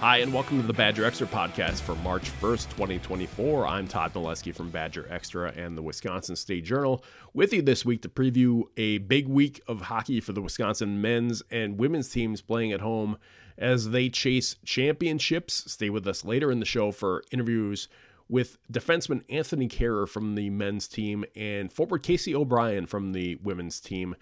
Hi, 0.00 0.18
and 0.18 0.30
welcome 0.30 0.60
to 0.60 0.66
the 0.66 0.74
Badger 0.74 1.06
Extra 1.06 1.26
podcast 1.26 1.80
for 1.80 1.94
March 1.96 2.30
1st, 2.42 2.68
2024. 2.68 3.66
I'm 3.66 3.88
Todd 3.88 4.12
Milewski 4.12 4.54
from 4.54 4.68
Badger 4.68 5.06
Extra 5.10 5.50
and 5.56 5.76
the 5.76 5.80
Wisconsin 5.80 6.36
State 6.36 6.64
Journal, 6.64 7.02
with 7.32 7.54
you 7.54 7.62
this 7.62 7.82
week 7.86 8.02
to 8.02 8.08
preview 8.10 8.64
a 8.76 8.98
big 8.98 9.26
week 9.26 9.62
of 9.66 9.80
hockey 9.80 10.20
for 10.20 10.34
the 10.34 10.42
Wisconsin 10.42 11.00
men's 11.00 11.42
and 11.50 11.78
women's 11.78 12.10
teams 12.10 12.42
playing 12.42 12.72
at 12.72 12.82
home 12.82 13.16
as 13.56 13.88
they 13.88 14.10
chase 14.10 14.56
championships. 14.66 15.72
Stay 15.72 15.88
with 15.88 16.06
us 16.06 16.26
later 16.26 16.52
in 16.52 16.60
the 16.60 16.66
show 16.66 16.92
for 16.92 17.24
interviews 17.32 17.88
with 18.28 18.58
defenseman 18.70 19.22
Anthony 19.30 19.66
Kehrer 19.66 20.06
from 20.06 20.34
the 20.34 20.50
men's 20.50 20.88
team 20.88 21.24
and 21.34 21.72
forward 21.72 22.02
Casey 22.02 22.34
O'Brien 22.34 22.84
from 22.86 23.12
the 23.12 23.36
women's 23.36 23.80
team. 23.80 24.14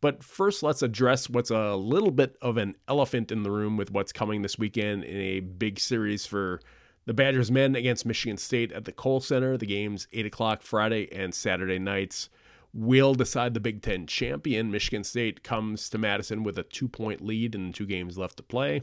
But 0.00 0.22
first, 0.22 0.62
let's 0.62 0.82
address 0.82 1.30
what's 1.30 1.50
a 1.50 1.74
little 1.74 2.10
bit 2.10 2.36
of 2.42 2.56
an 2.56 2.76
elephant 2.86 3.32
in 3.32 3.42
the 3.42 3.50
room 3.50 3.76
with 3.76 3.90
what's 3.90 4.12
coming 4.12 4.42
this 4.42 4.58
weekend 4.58 5.04
in 5.04 5.16
a 5.16 5.40
big 5.40 5.80
series 5.80 6.26
for 6.26 6.60
the 7.06 7.14
Badgers 7.14 7.50
men 7.50 7.74
against 7.74 8.04
Michigan 8.04 8.36
State 8.36 8.72
at 8.72 8.84
the 8.84 8.92
Kohl 8.92 9.20
Center. 9.20 9.56
The 9.56 9.66
game's 9.66 10.06
8 10.12 10.26
o'clock 10.26 10.62
Friday 10.62 11.10
and 11.12 11.34
Saturday 11.34 11.78
nights 11.78 12.28
will 12.74 13.14
decide 13.14 13.54
the 13.54 13.60
Big 13.60 13.80
Ten 13.80 14.06
champion. 14.06 14.70
Michigan 14.70 15.02
State 15.02 15.42
comes 15.42 15.88
to 15.88 15.98
Madison 15.98 16.42
with 16.42 16.58
a 16.58 16.62
two 16.62 16.88
point 16.88 17.22
lead 17.22 17.54
and 17.54 17.74
two 17.74 17.86
games 17.86 18.18
left 18.18 18.36
to 18.36 18.42
play. 18.42 18.82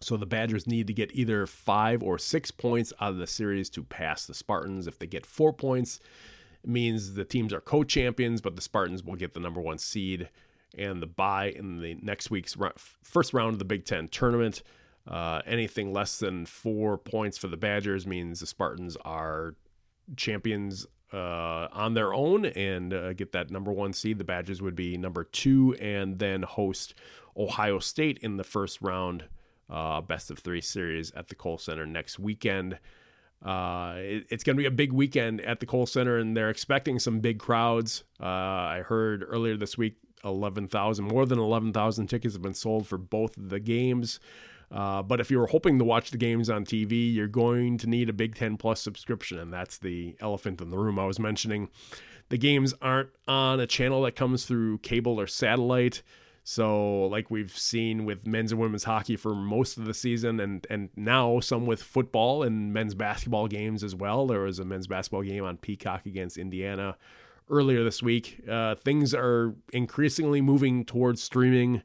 So 0.00 0.16
the 0.16 0.26
Badgers 0.26 0.66
need 0.66 0.86
to 0.86 0.94
get 0.94 1.14
either 1.14 1.46
five 1.46 2.02
or 2.02 2.18
six 2.18 2.50
points 2.50 2.92
out 3.00 3.10
of 3.10 3.18
the 3.18 3.26
series 3.26 3.68
to 3.70 3.82
pass 3.82 4.26
the 4.26 4.32
Spartans. 4.32 4.86
If 4.86 4.98
they 4.98 5.06
get 5.06 5.26
four 5.26 5.52
points, 5.52 6.00
means 6.64 7.14
the 7.14 7.24
teams 7.24 7.52
are 7.52 7.60
co 7.60 7.84
champions, 7.84 8.40
but 8.40 8.56
the 8.56 8.62
Spartans 8.62 9.04
will 9.04 9.16
get 9.16 9.34
the 9.34 9.40
number 9.40 9.60
one 9.60 9.78
seed 9.78 10.28
and 10.76 11.02
the 11.02 11.06
bye 11.06 11.50
in 11.50 11.80
the 11.80 11.96
next 12.00 12.30
week's 12.30 12.56
first 13.02 13.34
round 13.34 13.54
of 13.54 13.58
the 13.58 13.64
Big 13.64 13.84
Ten 13.84 14.08
tournament. 14.08 14.62
Uh, 15.06 15.40
anything 15.46 15.92
less 15.92 16.18
than 16.18 16.46
four 16.46 16.96
points 16.96 17.38
for 17.38 17.48
the 17.48 17.56
Badgers 17.56 18.06
means 18.06 18.40
the 18.40 18.46
Spartans 18.46 18.96
are 19.04 19.54
champions 20.16 20.86
uh, 21.12 21.68
on 21.72 21.94
their 21.94 22.14
own 22.14 22.44
and 22.46 22.92
uh, 22.92 23.12
get 23.14 23.32
that 23.32 23.50
number 23.50 23.72
one 23.72 23.92
seed. 23.92 24.18
The 24.18 24.24
Badgers 24.24 24.62
would 24.62 24.76
be 24.76 24.96
number 24.96 25.24
two 25.24 25.74
and 25.80 26.18
then 26.18 26.42
host 26.42 26.94
Ohio 27.36 27.78
State 27.78 28.18
in 28.18 28.36
the 28.36 28.44
first 28.44 28.80
round, 28.80 29.24
uh, 29.68 30.00
best 30.00 30.30
of 30.30 30.38
three 30.38 30.60
series 30.60 31.10
at 31.12 31.28
the 31.28 31.34
Kohl 31.34 31.58
Center 31.58 31.86
next 31.86 32.18
weekend. 32.18 32.78
Uh, 33.44 33.94
it, 33.96 34.26
it's 34.28 34.44
going 34.44 34.56
to 34.56 34.60
be 34.60 34.66
a 34.66 34.70
big 34.70 34.92
weekend 34.92 35.40
at 35.40 35.60
the 35.60 35.66
Kohl 35.66 35.86
Center, 35.86 36.18
and 36.18 36.36
they're 36.36 36.50
expecting 36.50 36.98
some 36.98 37.20
big 37.20 37.38
crowds. 37.38 38.04
Uh, 38.20 38.26
I 38.26 38.82
heard 38.86 39.24
earlier 39.26 39.56
this 39.56 39.78
week, 39.78 39.96
eleven 40.24 40.68
thousand, 40.68 41.06
more 41.06 41.24
than 41.24 41.38
eleven 41.38 41.72
thousand 41.72 42.08
tickets 42.08 42.34
have 42.34 42.42
been 42.42 42.54
sold 42.54 42.86
for 42.86 42.98
both 42.98 43.36
of 43.36 43.48
the 43.48 43.60
games. 43.60 44.20
Uh, 44.70 45.02
but 45.02 45.20
if 45.20 45.30
you 45.30 45.38
were 45.38 45.48
hoping 45.48 45.78
to 45.78 45.84
watch 45.84 46.10
the 46.12 46.18
games 46.18 46.48
on 46.48 46.64
TV, 46.64 47.12
you're 47.12 47.26
going 47.26 47.76
to 47.78 47.88
need 47.88 48.08
a 48.08 48.12
Big 48.12 48.36
Ten 48.36 48.56
Plus 48.56 48.80
subscription, 48.80 49.38
and 49.38 49.52
that's 49.52 49.78
the 49.78 50.16
elephant 50.20 50.60
in 50.60 50.70
the 50.70 50.78
room 50.78 50.98
I 50.98 51.06
was 51.06 51.18
mentioning. 51.18 51.70
The 52.28 52.38
games 52.38 52.72
aren't 52.80 53.10
on 53.26 53.58
a 53.58 53.66
channel 53.66 54.02
that 54.02 54.14
comes 54.14 54.44
through 54.44 54.78
cable 54.78 55.18
or 55.18 55.26
satellite. 55.26 56.02
So, 56.50 57.04
like 57.06 57.30
we've 57.30 57.56
seen 57.56 58.04
with 58.04 58.26
men's 58.26 58.50
and 58.50 58.60
women's 58.60 58.82
hockey 58.82 59.14
for 59.14 59.36
most 59.36 59.78
of 59.78 59.84
the 59.84 59.94
season, 59.94 60.40
and 60.40 60.66
and 60.68 60.88
now 60.96 61.38
some 61.38 61.64
with 61.64 61.80
football 61.80 62.42
and 62.42 62.72
men's 62.72 62.96
basketball 62.96 63.46
games 63.46 63.84
as 63.84 63.94
well. 63.94 64.26
There 64.26 64.40
was 64.40 64.58
a 64.58 64.64
men's 64.64 64.88
basketball 64.88 65.22
game 65.22 65.44
on 65.44 65.58
Peacock 65.58 66.06
against 66.06 66.36
Indiana 66.36 66.96
earlier 67.48 67.84
this 67.84 68.02
week. 68.02 68.42
Uh, 68.50 68.74
things 68.74 69.14
are 69.14 69.54
increasingly 69.72 70.40
moving 70.40 70.84
towards 70.84 71.22
streaming. 71.22 71.82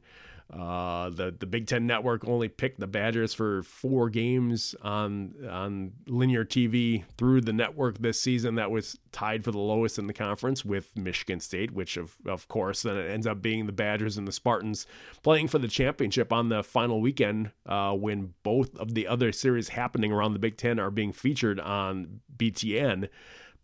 Uh, 0.52 1.10
the 1.10 1.34
the 1.36 1.46
Big 1.46 1.66
Ten 1.66 1.88
Network 1.88 2.26
only 2.26 2.48
picked 2.48 2.78
the 2.78 2.86
Badgers 2.86 3.34
for 3.34 3.64
four 3.64 4.08
games 4.08 4.76
on 4.80 5.34
on 5.50 5.92
linear 6.06 6.44
TV 6.44 7.02
through 7.18 7.40
the 7.40 7.52
network 7.52 7.98
this 7.98 8.20
season. 8.20 8.54
That 8.54 8.70
was 8.70 8.96
tied 9.10 9.42
for 9.42 9.50
the 9.50 9.58
lowest 9.58 9.98
in 9.98 10.06
the 10.06 10.12
conference 10.12 10.64
with 10.64 10.96
Michigan 10.96 11.40
State, 11.40 11.72
which 11.72 11.96
of 11.96 12.16
of 12.26 12.46
course 12.46 12.82
then 12.82 12.96
it 12.96 13.10
ends 13.10 13.26
up 13.26 13.42
being 13.42 13.66
the 13.66 13.72
Badgers 13.72 14.16
and 14.16 14.28
the 14.28 14.32
Spartans 14.32 14.86
playing 15.24 15.48
for 15.48 15.58
the 15.58 15.66
championship 15.66 16.32
on 16.32 16.48
the 16.48 16.62
final 16.62 17.00
weekend 17.00 17.50
uh, 17.66 17.92
when 17.94 18.34
both 18.44 18.76
of 18.76 18.94
the 18.94 19.08
other 19.08 19.32
series 19.32 19.70
happening 19.70 20.12
around 20.12 20.32
the 20.32 20.38
Big 20.38 20.56
Ten 20.56 20.78
are 20.78 20.92
being 20.92 21.12
featured 21.12 21.58
on 21.58 22.20
BTN. 22.36 23.08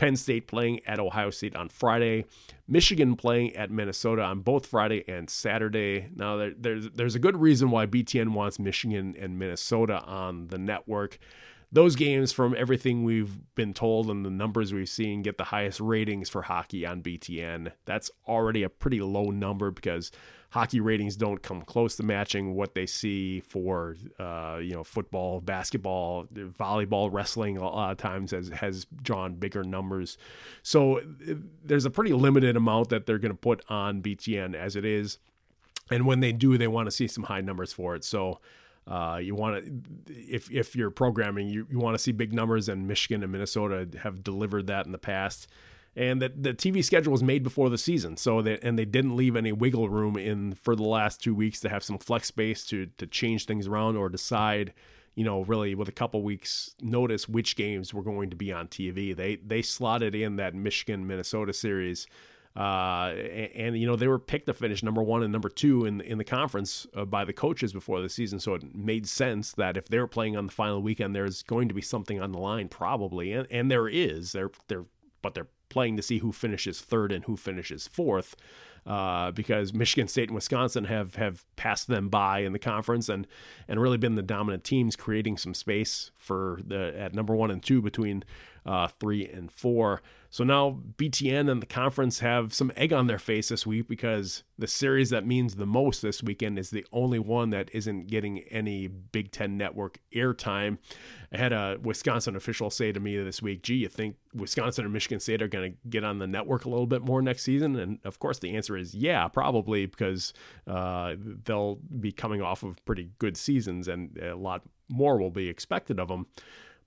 Penn 0.02 0.16
State 0.16 0.48
playing 0.48 0.80
at 0.84 0.98
Ohio 0.98 1.30
State 1.30 1.54
on 1.54 1.68
Friday, 1.68 2.24
Michigan 2.66 3.14
playing 3.14 3.54
at 3.54 3.70
Minnesota 3.70 4.22
on 4.22 4.40
both 4.40 4.66
Friday 4.66 5.04
and 5.06 5.30
Saturday. 5.30 6.08
Now, 6.16 6.36
there, 6.38 6.52
there's 6.58 6.90
there's 6.90 7.14
a 7.14 7.20
good 7.20 7.40
reason 7.40 7.70
why 7.70 7.86
BTN 7.86 8.30
wants 8.30 8.58
Michigan 8.58 9.14
and 9.16 9.38
Minnesota 9.38 10.02
on 10.02 10.48
the 10.48 10.58
network. 10.58 11.20
Those 11.75 11.97
games, 11.97 12.33
from 12.33 12.55
everything 12.56 13.03
we've 13.03 13.38
been 13.55 13.72
told 13.72 14.10
and 14.10 14.27
the 14.27 14.31
numbers 14.31 14.75
we've 14.75 14.88
seen, 14.88 15.22
get 15.22 15.38
the 15.38 15.44
highest 15.44 15.81
ratings 15.81 16.28
for 16.28 16.43
hockey 16.43 16.84
on 16.84 17.03
BTN. 17.03 17.72
That's 17.87 18.10
already 18.28 18.62
a 18.62 18.69
pretty 18.69 19.00
low 19.00 19.31
number 19.31 19.71
because 19.71 20.11
hockey 20.53 20.81
ratings 20.81 21.16
don't 21.16 21.43
come 21.43 21.62
close 21.62 21.97
to 21.97 22.03
matching 22.03 22.55
what 22.55 22.75
they 22.75 22.84
see 22.84 23.41
for 23.41 23.97
uh, 24.21 24.59
you 24.61 24.75
know 24.75 24.84
football, 24.84 25.41
basketball, 25.41 26.27
volleyball, 26.27 27.11
wrestling. 27.11 27.56
A 27.56 27.65
lot 27.65 27.93
of 27.93 27.97
times 27.97 28.32
has 28.32 28.50
has 28.50 28.87
drawn 29.03 29.34
bigger 29.37 29.65
numbers, 29.65 30.19
so 30.62 31.00
there's 31.65 31.87
a 31.87 31.91
pretty 31.91 32.12
limited 32.12 32.55
amount 32.55 32.91
that 32.91 33.06
they're 33.06 33.19
going 33.19 33.32
to 33.32 33.38
put 33.38 33.65
on 33.71 34.03
BTN 34.03 34.55
as 34.55 34.77
it 34.77 34.84
is, 34.84 35.19
and 35.91 36.06
when 36.06 36.21
they 36.21 36.32
do, 36.32 36.59
they 36.59 36.69
want 36.69 36.87
to 36.87 36.91
see 36.91 37.09
some 37.09 37.25
high 37.25 37.41
numbers 37.41 37.72
for 37.72 37.94
it. 37.97 38.05
So. 38.05 38.41
Uh, 38.87 39.20
you 39.22 39.34
want 39.34 39.65
to, 39.65 40.12
if 40.12 40.50
if 40.50 40.75
you're 40.75 40.91
programming, 40.91 41.48
you, 41.48 41.66
you 41.70 41.78
want 41.78 41.94
to 41.94 42.03
see 42.03 42.12
big 42.12 42.32
numbers, 42.32 42.69
and 42.69 42.88
Michigan 42.88 43.22
and 43.22 43.31
Minnesota 43.31 43.87
have 44.03 44.25
delivered 44.25 44.66
that 44.66 44.87
in 44.87 44.93
the 44.93 44.98
past 44.98 45.48
and 45.94 46.22
that 46.22 46.43
the 46.43 46.54
TV 46.54 46.82
schedule 46.82 47.12
was 47.12 47.22
made 47.22 47.43
before 47.43 47.69
the 47.69 47.76
season, 47.76 48.16
so 48.16 48.41
that 48.43 48.62
and 48.62 48.78
they 48.78 48.84
didn't 48.84 49.16
leave 49.16 49.37
any 49.37 49.53
wiggle 49.53 49.88
room 49.88 50.16
in 50.16 50.54
for 50.54 50.75
the 50.75 50.82
last 50.82 51.22
two 51.22 51.34
weeks 51.34 51.60
to 51.60 51.69
have 51.69 51.84
some 51.84 51.98
flex 51.98 52.28
space 52.28 52.65
to 52.66 52.87
to 52.98 53.06
change 53.06 53.44
things 53.44 53.66
around 53.66 53.97
or 53.97 54.09
decide, 54.09 54.72
you 55.14 55.25
know, 55.25 55.43
really 55.43 55.75
with 55.75 55.88
a 55.88 55.93
couple 55.93 56.22
weeks 56.22 56.75
notice 56.81 57.28
which 57.28 57.56
games 57.56 57.93
were 57.93 58.03
going 58.03 58.31
to 58.31 58.37
be 58.37 58.50
on 58.50 58.69
TV. 58.69 59.14
They 59.14 59.37
they 59.37 59.60
slotted 59.60 60.14
in 60.14 60.37
that 60.37 60.54
Michigan 60.54 61.06
Minnesota 61.06 61.53
series. 61.53 62.06
Uh, 62.54 63.14
and, 63.16 63.50
and, 63.54 63.78
you 63.78 63.86
know 63.86 63.96
they 63.96 64.08
were 64.08 64.18
picked 64.18 64.44
to 64.44 64.52
finish 64.52 64.82
number 64.82 65.02
one 65.02 65.22
and 65.22 65.32
number 65.32 65.48
two 65.48 65.86
in 65.86 66.02
in 66.02 66.18
the 66.18 66.24
conference 66.24 66.86
uh, 66.94 67.04
by 67.04 67.24
the 67.24 67.32
coaches 67.32 67.72
before 67.72 68.02
the 68.02 68.10
season, 68.10 68.38
so 68.38 68.54
it 68.54 68.74
made 68.74 69.08
sense 69.08 69.52
that 69.52 69.78
if 69.78 69.88
they're 69.88 70.06
playing 70.06 70.36
on 70.36 70.46
the 70.46 70.52
final 70.52 70.82
weekend, 70.82 71.14
there's 71.14 71.42
going 71.42 71.66
to 71.68 71.74
be 71.74 71.80
something 71.80 72.20
on 72.20 72.30
the 72.30 72.38
line 72.38 72.68
probably, 72.68 73.32
and 73.32 73.46
and 73.50 73.70
there 73.70 73.88
is. 73.88 74.32
They're 74.32 74.50
they're 74.68 74.84
but 75.22 75.34
they're 75.34 75.48
playing 75.70 75.96
to 75.96 76.02
see 76.02 76.18
who 76.18 76.32
finishes 76.32 76.82
third 76.82 77.10
and 77.10 77.24
who 77.24 77.36
finishes 77.36 77.88
fourth. 77.88 78.37
Uh, 78.84 79.31
because 79.31 79.72
Michigan 79.72 80.08
State 80.08 80.28
and 80.28 80.34
Wisconsin 80.34 80.84
have 80.84 81.14
have 81.14 81.44
passed 81.55 81.87
them 81.87 82.08
by 82.08 82.40
in 82.40 82.52
the 82.52 82.58
conference 82.58 83.08
and 83.08 83.28
and 83.69 83.81
really 83.81 83.96
been 83.96 84.16
the 84.16 84.22
dominant 84.22 84.64
teams, 84.64 84.96
creating 84.96 85.38
some 85.38 85.55
space 85.55 86.10
for 86.16 86.60
the 86.66 86.93
at 86.98 87.14
number 87.14 87.34
one 87.34 87.52
and 87.52 87.62
two 87.62 87.81
between 87.81 88.25
uh, 88.66 88.88
three 88.88 89.26
and 89.26 89.52
four. 89.52 90.02
So 90.32 90.44
now 90.44 90.81
BTN 90.96 91.50
and 91.50 91.61
the 91.61 91.67
conference 91.67 92.20
have 92.20 92.55
some 92.55 92.73
egg 92.75 92.90
on 92.90 93.06
their 93.06 93.19
face 93.19 93.50
this 93.50 93.67
week 93.67 93.87
because 93.87 94.44
the 94.58 94.67
series 94.67 95.11
that 95.11 95.26
means 95.26 95.56
the 95.56 95.67
most 95.67 96.00
this 96.00 96.23
weekend 96.23 96.58
is 96.58 96.70
the 96.70 96.87
only 96.90 97.19
one 97.19 97.50
that 97.50 97.69
isn't 97.75 98.06
getting 98.06 98.38
any 98.50 98.87
Big 98.87 99.31
Ten 99.31 99.58
network 99.58 99.99
airtime. 100.14 100.79
I 101.34 101.37
had 101.37 101.52
a 101.52 101.76
Wisconsin 101.82 102.34
official 102.34 102.70
say 102.70 102.93
to 102.93 102.99
me 102.99 103.19
this 103.19 103.43
week, 103.43 103.62
gee, 103.62 103.75
you 103.75 103.90
think 103.90 104.17
Wisconsin 104.32 104.87
and 104.87 104.94
Michigan 104.94 105.20
State 105.20 105.43
are 105.43 105.49
going 105.49 105.73
to 105.73 105.79
get 105.90 106.02
on 106.02 106.19
the 106.19 106.26
network 106.26 106.64
a 106.64 106.70
little 106.70 106.87
bit 106.87 107.02
more 107.02 107.20
next 107.20 107.43
season? 107.43 107.76
And 107.76 107.99
of 108.02 108.19
course, 108.19 108.38
the 108.38 108.56
answer 108.56 108.75
is 108.75 108.94
yeah, 108.94 109.29
probably 109.29 109.84
because 109.84 110.32
uh, 110.67 111.14
they'll 111.44 111.79
be 112.00 112.11
coming 112.11 112.40
off 112.40 112.62
of 112.62 112.82
pretty 112.87 113.11
good 113.19 113.37
seasons 113.37 113.87
and 113.87 114.17
a 114.17 114.34
lot 114.34 114.62
more 114.88 115.19
will 115.19 115.31
be 115.31 115.50
expected 115.50 116.00
of 116.00 116.08
them. 116.08 116.26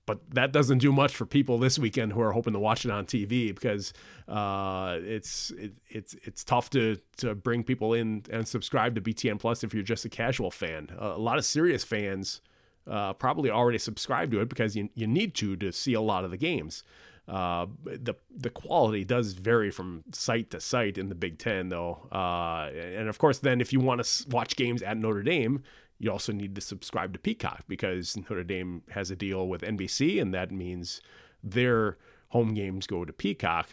But 0.06 0.20
that 0.30 0.52
doesn't 0.52 0.78
do 0.78 0.92
much 0.92 1.14
for 1.14 1.26
people 1.26 1.58
this 1.58 1.78
weekend 1.78 2.12
who 2.12 2.20
are 2.20 2.32
hoping 2.32 2.52
to 2.52 2.58
watch 2.58 2.84
it 2.84 2.90
on 2.90 3.04
TV 3.04 3.54
because 3.54 3.92
uh, 4.28 4.98
it's 5.02 5.50
it, 5.50 5.72
it's 5.88 6.14
it's 6.22 6.44
tough 6.44 6.70
to 6.70 6.96
to 7.18 7.34
bring 7.34 7.64
people 7.64 7.92
in 7.92 8.22
and 8.30 8.46
subscribe 8.46 8.94
to 8.94 9.00
BTN 9.00 9.38
Plus 9.38 9.64
if 9.64 9.74
you're 9.74 9.82
just 9.82 10.04
a 10.04 10.08
casual 10.08 10.50
fan. 10.50 10.88
Uh, 11.00 11.12
a 11.16 11.18
lot 11.18 11.38
of 11.38 11.44
serious 11.44 11.84
fans 11.84 12.40
uh, 12.88 13.12
probably 13.14 13.50
already 13.50 13.78
subscribe 13.78 14.30
to 14.30 14.40
it 14.40 14.48
because 14.48 14.76
you 14.76 14.88
you 14.94 15.06
need 15.06 15.34
to 15.34 15.56
to 15.56 15.72
see 15.72 15.92
a 15.92 16.00
lot 16.00 16.24
of 16.24 16.30
the 16.30 16.36
games. 16.36 16.84
Uh, 17.28 17.66
the 17.82 18.14
the 18.30 18.50
quality 18.50 19.04
does 19.04 19.32
vary 19.32 19.72
from 19.72 20.04
site 20.12 20.48
to 20.50 20.60
site 20.60 20.96
in 20.96 21.08
the 21.08 21.14
Big 21.16 21.40
Ten, 21.40 21.70
though, 21.70 22.06
uh, 22.12 22.70
and 22.72 23.08
of 23.08 23.18
course, 23.18 23.40
then 23.40 23.60
if 23.60 23.72
you 23.72 23.80
want 23.80 24.04
to 24.04 24.28
watch 24.28 24.54
games 24.54 24.80
at 24.80 24.96
Notre 24.96 25.24
Dame, 25.24 25.64
you 25.98 26.10
also 26.10 26.32
need 26.32 26.54
to 26.54 26.60
subscribe 26.60 27.12
to 27.12 27.18
Peacock 27.18 27.64
because 27.68 28.16
Notre 28.16 28.44
Dame 28.44 28.82
has 28.90 29.10
a 29.10 29.16
deal 29.16 29.48
with 29.48 29.62
NBC, 29.62 30.20
and 30.20 30.34
that 30.34 30.50
means 30.50 31.00
their 31.42 31.96
home 32.28 32.54
games 32.54 32.86
go 32.86 33.04
to 33.04 33.12
Peacock. 33.12 33.70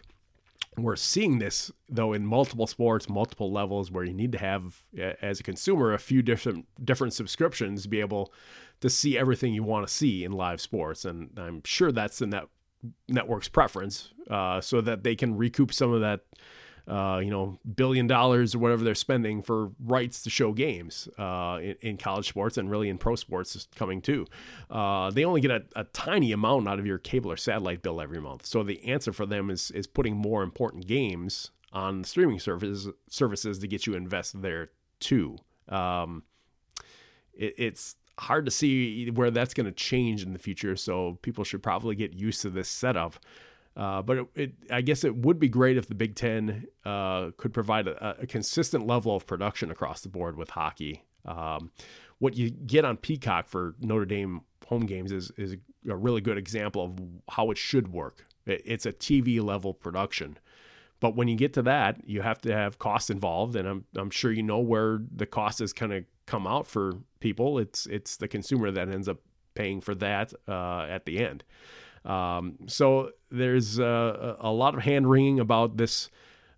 We're 0.78 0.96
seeing 0.96 1.40
this 1.40 1.72
though 1.88 2.14
in 2.14 2.25
multiple 2.25 2.66
sports, 2.66 3.10
multiple 3.10 3.52
levels, 3.52 3.92
where 3.92 4.04
you 4.04 4.14
need 4.14 4.31
to 4.31 4.38
have, 4.38 4.84
as 5.22 5.40
a 5.40 5.44
consumer, 5.44 5.94
a 5.94 6.00
few 6.00 6.22
different 6.22 6.66
different 6.84 7.14
subscriptions 7.14 7.84
to 7.84 7.90
be 7.90 8.00
able 8.00 8.34
to 8.80 8.90
see 8.90 9.18
everything 9.18 9.54
you 9.54 9.64
want 9.64 9.88
to 9.88 9.94
see 9.94 10.24
in 10.24 10.31
live 10.31 10.62
sports. 10.62 11.06
And 11.06 11.30
I'm 11.38 11.62
sure 11.64 11.92
that's 11.92 12.20
the 12.20 12.28
net 12.28 12.46
network's 13.08 13.50
preference, 13.50 14.14
uh, 14.30 14.62
so 14.62 14.81
that 14.81 15.04
they 15.04 15.16
can 15.16 15.38
recoup 15.38 15.74
some 15.74 15.94
of 15.94 16.02
that 16.02 16.22
uh, 16.88 17.22
you 17.24 17.30
know, 17.30 17.58
billion 17.76 18.08
dollars 18.08 18.54
or 18.54 18.60
whatever 18.60 18.84
they're 18.84 18.96
spending 18.96 19.42
for 19.42 19.72
rights 19.80 20.22
to 20.24 20.30
show 20.30 20.52
games 20.52 21.08
uh, 21.18 21.58
in, 21.62 21.76
in, 21.82 21.98
college 21.98 22.28
sports 22.28 22.58
and 22.58 22.70
really 22.70 22.90
in 22.90 22.98
pro 22.98 23.16
sports 23.16 23.56
is 23.56 23.68
coming 23.76 24.02
too. 24.02 24.26
Uh, 24.70 25.10
they 25.10 25.24
only 25.24 25.40
get 25.40 25.52
a, 25.52 25.64
a, 25.78 25.86
tiny 25.86 26.34
amount 26.34 26.68
out 26.68 26.80
of 26.80 26.86
your 26.86 26.98
cable 26.98 27.32
or 27.32 27.38
satellite 27.38 27.82
bill 27.82 28.02
every 28.02 28.20
month. 28.20 28.46
So 28.46 28.64
the 28.64 28.84
answer 28.86 29.14
for 29.14 29.26
them 29.26 29.50
is 29.50 29.72
is 29.72 29.88
putting 29.88 30.18
more 30.18 30.44
important 30.44 30.86
games 30.86 31.52
on 31.72 32.04
streaming 32.04 32.40
services 32.40 32.90
services 33.10 33.60
to 33.60 33.68
get 33.68 33.88
you 33.88 33.96
invest 33.96 34.42
there 34.42 34.70
too. 35.00 35.38
Um, 35.70 36.24
it, 37.34 37.54
it's 37.58 37.96
hard 38.20 38.46
to 38.46 38.52
see 38.52 39.10
where 39.10 39.32
that's 39.32 39.54
going 39.54 39.66
to 39.66 39.72
change 39.72 40.22
in 40.24 40.34
the 40.34 40.40
future. 40.40 40.76
So 40.76 41.18
people 41.22 41.44
should 41.44 41.64
probably 41.64 41.96
get 41.96 42.14
used 42.14 42.42
to 42.42 42.50
this 42.50 42.70
setup. 42.70 43.16
Uh, 43.75 44.02
but 44.02 44.18
it, 44.18 44.28
it, 44.36 44.54
I 44.70 44.81
guess 44.81 45.04
it 45.04 45.16
would 45.16 45.40
be 45.40 45.50
great 45.50 45.78
if 45.78 45.88
the 45.88 45.96
Big 45.96 46.16
Ten 46.16 46.68
uh, 46.86 47.31
could 47.38 47.54
provide 47.54 47.88
a, 47.88 48.22
a, 48.22 48.28
consistent 48.28 48.86
level 48.86 49.16
of 49.16 49.25
production 49.25 49.72
across 49.72 50.02
the 50.02 50.10
board 50.10 50.38
with 50.38 50.52
hockey. 50.52 51.04
Um, 51.25 51.72
what 52.20 52.36
you 52.36 52.52
get 52.52 52.86
on 52.86 52.98
Peacock 52.98 53.48
for 53.48 53.74
Notre 53.81 54.06
Dame 54.06 54.42
home 54.68 54.86
games 54.86 55.12
is 55.12 55.31
is 55.38 55.56
a 55.90 55.96
really 55.96 56.22
good 56.22 56.38
example 56.38 56.84
of 56.84 57.00
how 57.36 57.50
it 57.50 57.58
should 57.58 57.92
work. 57.92 58.28
It, 58.46 58.62
it's 58.64 58.86
a 58.86 58.94
TV 58.94 59.42
level 59.44 59.74
production. 59.74 60.38
But 61.00 61.16
when 61.16 61.28
you 61.28 61.36
get 61.36 61.54
to 61.54 61.62
that, 61.64 62.08
you 62.08 62.22
have 62.22 62.40
to 62.42 62.54
have 62.54 62.80
costs 62.80 63.10
involved, 63.10 63.56
and 63.56 63.68
I'm 63.68 63.86
I'm 63.96 64.10
sure 64.10 64.31
you 64.31 64.44
know 64.44 64.60
where 64.60 65.02
the 65.14 65.25
cost 65.25 65.62
is 65.62 65.74
kind 65.74 65.92
of 65.92 66.06
come 66.25 66.48
out 66.48 66.68
for 66.68 66.94
people. 67.20 67.58
It's 67.58 67.88
it's 67.88 68.18
the 68.18 68.28
consumer 68.28 68.72
that 68.72 68.88
ends 68.88 69.10
up 69.10 69.18
paying 69.56 69.81
for 69.81 69.96
that 69.96 70.34
uh, 70.48 70.84
at 70.90 71.06
the 71.06 71.20
end. 71.20 71.44
Um, 72.06 72.58
so 72.68 73.12
there's 73.30 73.80
uh, 73.80 74.36
a 74.40 74.52
lot 74.52 74.76
of 74.76 74.84
hand 74.84 75.10
wringing 75.10 75.40
about 75.40 75.78
this 75.78 76.10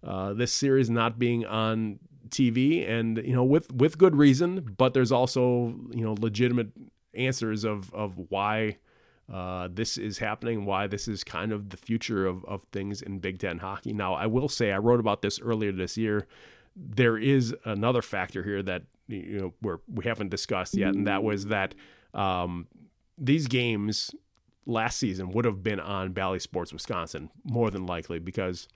uh, 0.03 0.33
this 0.33 0.53
series 0.53 0.89
not 0.89 1.17
being 1.17 1.45
on 1.45 1.99
TV, 2.29 2.87
and 2.87 3.17
you 3.17 3.33
know 3.33 3.43
with 3.43 3.71
with 3.71 3.97
good 3.97 4.15
reason. 4.15 4.75
But 4.77 4.93
there's 4.93 5.11
also 5.11 5.75
you 5.91 6.03
know 6.03 6.15
legitimate 6.19 6.69
answers 7.13 7.63
of 7.63 7.93
of 7.93 8.17
why. 8.29 8.77
Uh, 9.31 9.67
this 9.73 9.97
is 9.97 10.19
happening, 10.19 10.65
why 10.65 10.85
this 10.85 11.07
is 11.07 11.23
kind 11.23 11.51
of 11.51 11.69
the 11.69 11.77
future 11.77 12.27
of, 12.27 12.45
of 12.45 12.61
things 12.71 13.01
in 13.01 13.17
Big 13.17 13.39
Ten 13.39 13.57
hockey. 13.57 13.91
Now, 13.91 14.13
I 14.13 14.27
will 14.27 14.47
say, 14.47 14.71
I 14.71 14.77
wrote 14.77 14.99
about 14.99 15.23
this 15.23 15.39
earlier 15.39 15.71
this 15.71 15.97
year. 15.97 16.27
There 16.75 17.17
is 17.17 17.55
another 17.65 18.03
factor 18.03 18.43
here 18.43 18.61
that 18.61 18.83
you 19.07 19.39
know 19.39 19.53
we're, 19.63 19.79
we 19.91 20.05
haven't 20.05 20.29
discussed 20.29 20.75
yet, 20.75 20.93
and 20.93 21.07
that 21.07 21.23
was 21.23 21.47
that 21.47 21.73
um, 22.13 22.67
these 23.17 23.47
games 23.47 24.13
last 24.65 24.97
season 24.97 25.31
would 25.31 25.45
have 25.45 25.63
been 25.63 25.79
on 25.79 26.11
Bally 26.11 26.39
Sports 26.39 26.73
Wisconsin 26.73 27.29
more 27.43 27.69
than 27.71 27.85
likely 27.85 28.19
because 28.19 28.67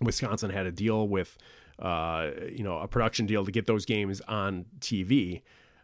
Wisconsin 0.00 0.50
had 0.50 0.66
a 0.66 0.72
deal 0.72 1.08
with 1.08 1.38
uh, 1.78 2.30
you 2.50 2.62
know 2.62 2.78
a 2.78 2.88
production 2.88 3.26
deal 3.26 3.44
to 3.44 3.50
get 3.52 3.66
those 3.66 3.84
games 3.84 4.20
on 4.22 4.66
TV. 4.80 5.42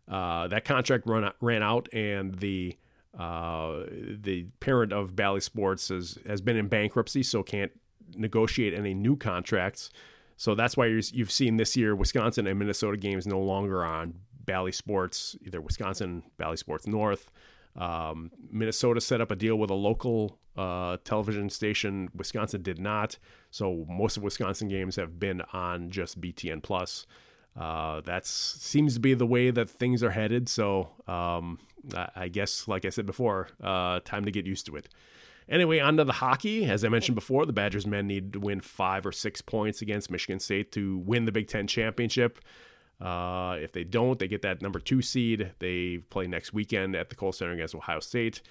Uh, 0.08 0.48
that 0.48 0.64
contract 0.64 1.06
run, 1.06 1.30
ran 1.40 1.62
out, 1.62 1.88
and 1.92 2.36
the 2.36 2.76
uh, 3.18 3.84
the 3.90 4.46
parent 4.60 4.92
of 4.92 5.16
Bally 5.16 5.40
Sports 5.40 5.88
has 5.88 6.18
has 6.26 6.40
been 6.40 6.56
in 6.56 6.68
bankruptcy, 6.68 7.22
so 7.22 7.42
can't 7.42 7.72
negotiate 8.14 8.74
any 8.74 8.94
new 8.94 9.16
contracts. 9.16 9.90
So 10.36 10.54
that's 10.54 10.76
why 10.76 10.86
you've 10.86 11.30
seen 11.30 11.58
this 11.58 11.76
year 11.76 11.94
Wisconsin 11.94 12.46
and 12.46 12.58
Minnesota 12.58 12.96
games 12.96 13.26
no 13.26 13.38
longer 13.40 13.84
on 13.84 14.14
Bally 14.46 14.72
Sports, 14.72 15.36
either 15.44 15.60
Wisconsin, 15.60 16.22
Bally 16.38 16.56
Sports 16.56 16.86
North, 16.86 17.30
um, 17.76 18.30
Minnesota 18.50 19.00
set 19.00 19.20
up 19.20 19.30
a 19.30 19.36
deal 19.36 19.56
with 19.56 19.70
a 19.70 19.74
local 19.74 20.38
uh, 20.56 20.98
television 21.04 21.48
station. 21.50 22.08
Wisconsin 22.14 22.62
did 22.62 22.78
not. 22.78 23.18
So 23.50 23.86
most 23.88 24.16
of 24.16 24.22
Wisconsin 24.22 24.68
games 24.68 24.96
have 24.96 25.18
been 25.18 25.42
on 25.52 25.90
just 25.90 26.20
BTN 26.20 26.62
Plus. 26.62 27.06
Uh, 27.58 28.00
that 28.02 28.26
seems 28.26 28.94
to 28.94 29.00
be 29.00 29.14
the 29.14 29.26
way 29.26 29.50
that 29.50 29.68
things 29.68 30.02
are 30.02 30.10
headed. 30.10 30.48
So 30.48 30.90
um, 31.06 31.58
I 32.14 32.28
guess, 32.28 32.68
like 32.68 32.84
I 32.84 32.90
said 32.90 33.06
before, 33.06 33.48
uh, 33.62 34.00
time 34.04 34.24
to 34.24 34.30
get 34.30 34.46
used 34.46 34.66
to 34.66 34.76
it. 34.76 34.88
Anyway, 35.48 35.80
on 35.80 35.96
to 35.96 36.04
the 36.04 36.12
hockey. 36.12 36.64
As 36.66 36.84
I 36.84 36.88
mentioned 36.88 37.16
before, 37.16 37.44
the 37.44 37.52
Badgers 37.52 37.86
men 37.86 38.06
need 38.06 38.34
to 38.34 38.40
win 38.40 38.60
five 38.60 39.04
or 39.04 39.10
six 39.10 39.42
points 39.42 39.82
against 39.82 40.10
Michigan 40.10 40.38
State 40.38 40.70
to 40.72 40.98
win 40.98 41.24
the 41.24 41.32
Big 41.32 41.48
Ten 41.48 41.66
championship. 41.66 42.38
Uh, 43.00 43.56
if 43.58 43.72
they 43.72 43.84
don't, 43.84 44.18
they 44.18 44.28
get 44.28 44.42
that 44.42 44.60
number 44.60 44.78
two 44.78 45.00
seed. 45.00 45.52
They 45.58 45.98
play 46.10 46.26
next 46.26 46.52
weekend 46.52 46.94
at 46.94 47.08
the 47.08 47.16
Kohl 47.16 47.32
Center 47.32 47.52
against 47.52 47.74
Ohio 47.74 48.00
State 48.00 48.42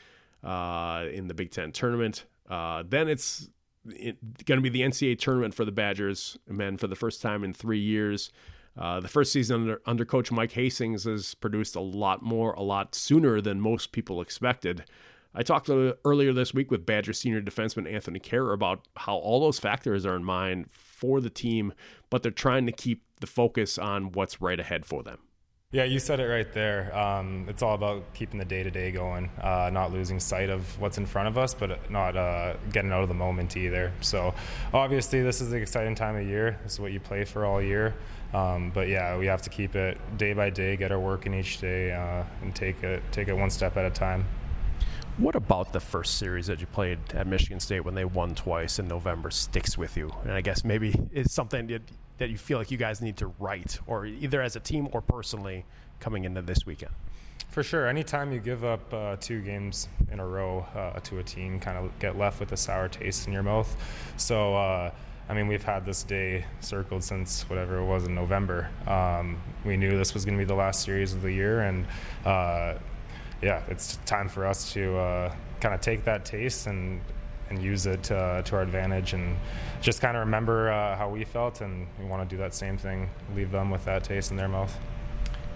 uh, 0.43 1.05
in 1.11 1.27
the 1.27 1.33
Big 1.33 1.51
Ten 1.51 1.71
tournament. 1.71 2.25
Uh, 2.49 2.83
then 2.87 3.07
it's 3.07 3.49
it, 3.85 4.45
going 4.45 4.57
to 4.57 4.61
be 4.61 4.69
the 4.69 4.81
NCAA 4.81 5.19
tournament 5.19 5.53
for 5.53 5.65
the 5.65 5.71
Badgers 5.71 6.37
men 6.47 6.77
for 6.77 6.87
the 6.87 6.95
first 6.95 7.21
time 7.21 7.43
in 7.43 7.53
three 7.53 7.79
years. 7.79 8.31
Uh, 8.77 8.99
the 8.99 9.07
first 9.07 9.33
season 9.33 9.61
under, 9.61 9.81
under 9.85 10.05
coach 10.05 10.31
Mike 10.31 10.53
Hastings 10.53 11.03
has 11.03 11.33
produced 11.35 11.75
a 11.75 11.81
lot 11.81 12.23
more, 12.23 12.53
a 12.53 12.61
lot 12.61 12.95
sooner 12.95 13.41
than 13.41 13.59
most 13.59 13.91
people 13.91 14.21
expected. 14.21 14.85
I 15.33 15.43
talked 15.43 15.67
to, 15.67 15.97
earlier 16.05 16.33
this 16.33 16.53
week 16.53 16.71
with 16.71 16.85
Badger 16.85 17.13
senior 17.13 17.41
defenseman 17.41 17.91
Anthony 17.91 18.19
Kehrer 18.19 18.53
about 18.53 18.87
how 18.95 19.15
all 19.15 19.39
those 19.39 19.59
factors 19.59 20.05
are 20.05 20.15
in 20.15 20.23
mind 20.23 20.71
for 20.71 21.21
the 21.21 21.29
team, 21.29 21.73
but 22.09 22.23
they're 22.23 22.31
trying 22.31 22.65
to 22.65 22.71
keep 22.71 23.03
the 23.19 23.27
focus 23.27 23.77
on 23.77 24.11
what's 24.11 24.41
right 24.41 24.59
ahead 24.59 24.85
for 24.85 25.03
them. 25.03 25.19
Yeah, 25.71 25.83
you 25.83 25.99
said 25.99 26.19
it 26.19 26.25
right 26.25 26.51
there. 26.51 26.97
Um, 26.97 27.45
it's 27.47 27.61
all 27.61 27.75
about 27.75 28.15
keeping 28.15 28.39
the 28.39 28.45
day 28.45 28.63
to 28.63 28.71
day 28.71 28.91
going, 28.91 29.29
uh, 29.39 29.69
not 29.71 29.93
losing 29.93 30.19
sight 30.19 30.49
of 30.49 30.79
what's 30.79 30.97
in 30.97 31.05
front 31.05 31.27
of 31.27 31.37
us, 31.37 31.53
but 31.53 31.91
not 31.91 32.17
uh, 32.17 32.55
getting 32.71 32.91
out 32.91 33.03
of 33.03 33.07
the 33.07 33.13
moment 33.13 33.55
either. 33.55 33.91
So, 34.01 34.33
obviously, 34.73 35.21
this 35.21 35.41
is 35.41 35.51
the 35.51 35.57
exciting 35.57 35.93
time 35.93 36.15
of 36.15 36.25
year. 36.25 36.59
This 36.63 36.73
is 36.73 36.79
what 36.79 36.91
you 36.91 36.99
play 36.99 37.23
for 37.23 37.45
all 37.45 37.61
year. 37.61 37.93
Um, 38.33 38.71
but 38.71 38.87
yeah, 38.87 39.15
we 39.15 39.27
have 39.27 39.43
to 39.43 39.51
keep 39.51 39.75
it 39.75 39.99
day 40.17 40.33
by 40.33 40.49
day, 40.49 40.75
get 40.75 40.91
our 40.91 40.99
work 40.99 41.27
in 41.27 41.35
each 41.35 41.59
day, 41.59 41.91
uh, 41.91 42.23
and 42.41 42.55
take 42.55 42.81
it 42.83 43.03
take 43.11 43.27
it 43.27 43.33
one 43.33 43.51
step 43.51 43.77
at 43.77 43.85
a 43.85 43.91
time. 43.91 44.25
What 45.17 45.35
about 45.35 45.73
the 45.73 45.81
first 45.81 46.17
series 46.17 46.47
that 46.47 46.61
you 46.61 46.65
played 46.65 46.97
at 47.13 47.27
Michigan 47.27 47.59
State 47.59 47.81
when 47.81 47.93
they 47.93 48.05
won 48.05 48.35
twice 48.35 48.79
in 48.79 48.87
November 48.87 49.29
sticks 49.31 49.77
with 49.77 49.97
you? 49.97 50.09
And 50.23 50.31
I 50.31 50.39
guess 50.41 50.63
maybe 50.63 50.95
it's 51.11 51.33
something 51.33 51.67
that, 51.67 51.81
that 52.19 52.29
you 52.29 52.37
feel 52.37 52.57
like 52.57 52.69
you 52.69 52.77
guys 52.77 53.01
need 53.01 53.17
to 53.17 53.27
write, 53.39 53.79
or 53.87 54.05
either 54.05 54.41
as 54.41 54.55
a 54.55 54.59
team 54.59 54.87
or 54.91 55.01
personally, 55.01 55.65
coming 55.99 56.23
into 56.25 56.41
this 56.41 56.65
weekend. 56.65 56.91
For 57.49 57.63
sure. 57.63 57.87
Anytime 57.87 58.31
you 58.31 58.39
give 58.39 58.63
up 58.63 58.93
uh, 58.93 59.15
two 59.19 59.41
games 59.41 59.89
in 60.11 60.19
a 60.19 60.25
row 60.25 60.65
uh, 60.75 60.99
to 60.99 61.17
a 61.17 61.23
team, 61.23 61.59
kind 61.59 61.77
of 61.77 61.97
get 61.97 62.17
left 62.17 62.39
with 62.39 62.51
a 62.51 62.57
sour 62.57 62.87
taste 62.87 63.25
in 63.25 63.33
your 63.33 63.41
mouth. 63.41 63.75
So, 64.17 64.55
uh, 64.55 64.91
I 65.27 65.33
mean, 65.33 65.47
we've 65.47 65.63
had 65.63 65.85
this 65.85 66.03
day 66.03 66.45
circled 66.59 67.03
since 67.03 67.49
whatever 67.49 67.77
it 67.77 67.85
was 67.85 68.05
in 68.05 68.13
November. 68.13 68.69
Um, 68.87 69.41
we 69.65 69.77
knew 69.77 69.97
this 69.97 70.13
was 70.13 70.25
going 70.25 70.37
to 70.37 70.41
be 70.43 70.47
the 70.47 70.55
last 70.55 70.83
series 70.83 71.13
of 71.13 71.21
the 71.21 71.31
year, 71.31 71.61
and 71.61 71.85
uh, 72.25 72.75
yeah, 73.41 73.63
it's 73.67 73.97
time 74.05 74.27
for 74.29 74.45
us 74.45 74.71
to 74.73 74.97
uh, 74.97 75.33
kind 75.59 75.73
of 75.73 75.81
take 75.81 76.03
that 76.05 76.25
taste 76.25 76.67
and 76.67 77.01
and 77.49 77.61
use 77.61 77.85
it 77.85 78.11
uh, 78.11 78.41
to 78.43 78.55
our 78.55 78.61
advantage 78.61 79.13
and 79.13 79.37
just 79.81 80.01
kind 80.01 80.15
of 80.15 80.21
remember 80.21 80.71
uh, 80.71 80.95
how 80.95 81.09
we 81.09 81.23
felt 81.23 81.61
and 81.61 81.87
we 81.99 82.05
want 82.05 82.27
to 82.27 82.35
do 82.35 82.39
that 82.39 82.53
same 82.53 82.77
thing 82.77 83.09
leave 83.35 83.51
them 83.51 83.69
with 83.69 83.83
that 83.85 84.03
taste 84.03 84.31
in 84.31 84.37
their 84.37 84.47
mouth. 84.47 84.75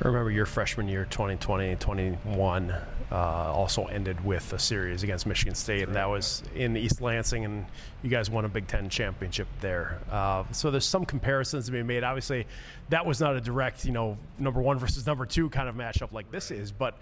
I 0.02 0.08
remember 0.08 0.32
your 0.32 0.46
freshman 0.46 0.88
year 0.88 1.06
2020 1.06 1.76
21 1.76 2.72
uh, 2.72 3.16
also 3.16 3.86
ended 3.86 4.24
with 4.26 4.52
a 4.54 4.60
series 4.60 5.04
against 5.04 5.28
Michigan 5.28 5.54
State. 5.54 5.84
And 5.84 5.96
that 5.96 6.10
was 6.10 6.42
in 6.56 6.76
East 6.76 7.00
Lansing 7.00 7.46
and 7.46 7.66
you 8.02 8.10
guys 8.10 8.30
won 8.30 8.44
a 8.44 8.50
Big 8.50 8.68
Ten 8.68 8.90
championship 8.90 9.48
there. 9.62 10.00
Uh, 10.10 10.44
so 10.52 10.72
there's 10.72 10.86
some 10.86 11.06
comparisons 11.06 11.68
to 11.68 11.72
be 11.72 11.84
made. 11.84 12.04
Obviously 12.04 12.48
that 12.90 13.06
was 13.06 13.20
not 13.20 13.36
a 13.36 13.42
direct 13.42 13.86
you 13.86 13.92
know 13.92 14.18
number 14.40 14.62
one 14.62 14.78
versus 14.78 15.06
number 15.06 15.26
two 15.26 15.50
kind 15.50 15.70
of 15.70 15.76
matchup 15.76 16.12
like 16.12 16.30
this 16.32 16.52
is 16.52 16.72
but 16.72 16.98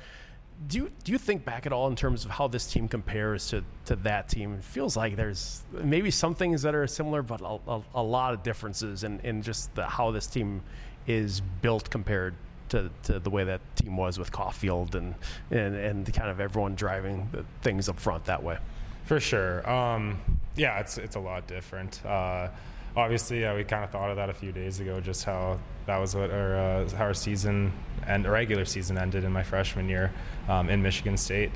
do 0.67 0.77
you 0.77 0.91
do 1.03 1.11
you 1.11 1.17
think 1.17 1.43
back 1.43 1.65
at 1.65 1.73
all 1.73 1.87
in 1.87 1.95
terms 1.95 2.25
of 2.25 2.31
how 2.31 2.47
this 2.47 2.67
team 2.67 2.87
compares 2.87 3.47
to, 3.49 3.63
to 3.85 3.95
that 3.97 4.29
team? 4.29 4.53
It 4.53 4.63
feels 4.63 4.95
like 4.95 5.15
there's 5.15 5.63
maybe 5.71 6.11
some 6.11 6.35
things 6.35 6.61
that 6.61 6.75
are 6.75 6.85
similar, 6.87 7.21
but 7.21 7.41
a, 7.41 7.59
a, 7.67 7.81
a 7.95 8.03
lot 8.03 8.33
of 8.33 8.43
differences 8.43 9.03
in, 9.03 9.19
in 9.21 9.41
just 9.41 9.73
the, 9.75 9.85
how 9.85 10.11
this 10.11 10.27
team 10.27 10.61
is 11.07 11.41
built 11.61 11.89
compared 11.89 12.35
to, 12.69 12.89
to 13.03 13.19
the 13.19 13.29
way 13.29 13.43
that 13.43 13.61
team 13.75 13.97
was 13.97 14.19
with 14.19 14.31
Caufield 14.31 14.95
and, 14.95 15.15
and 15.49 15.75
and 15.75 16.13
kind 16.13 16.29
of 16.29 16.39
everyone 16.39 16.75
driving 16.75 17.27
things 17.61 17.89
up 17.89 17.99
front 17.99 18.25
that 18.25 18.43
way. 18.43 18.57
For 19.05 19.19
sure, 19.19 19.67
um, 19.69 20.19
yeah, 20.55 20.79
it's 20.79 20.97
it's 20.97 21.15
a 21.15 21.19
lot 21.19 21.47
different. 21.47 22.05
Uh, 22.05 22.49
obviously, 22.95 23.41
yeah, 23.41 23.55
we 23.55 23.63
kind 23.63 23.83
of 23.83 23.89
thought 23.89 24.09
of 24.09 24.17
that 24.17 24.29
a 24.29 24.33
few 24.33 24.51
days 24.51 24.79
ago, 24.79 24.99
just 24.99 25.23
how 25.23 25.59
that 25.85 25.97
was 25.97 26.15
what 26.15 26.31
our 26.31 26.55
uh, 26.55 26.89
how 26.89 27.05
our 27.05 27.13
season 27.13 27.73
and 28.05 28.25
regular 28.25 28.65
season 28.65 28.97
ended 28.97 29.23
in 29.23 29.31
my 29.31 29.43
freshman 29.43 29.89
year 29.89 30.11
um, 30.47 30.69
in 30.69 30.81
Michigan 30.81 31.17
State. 31.17 31.51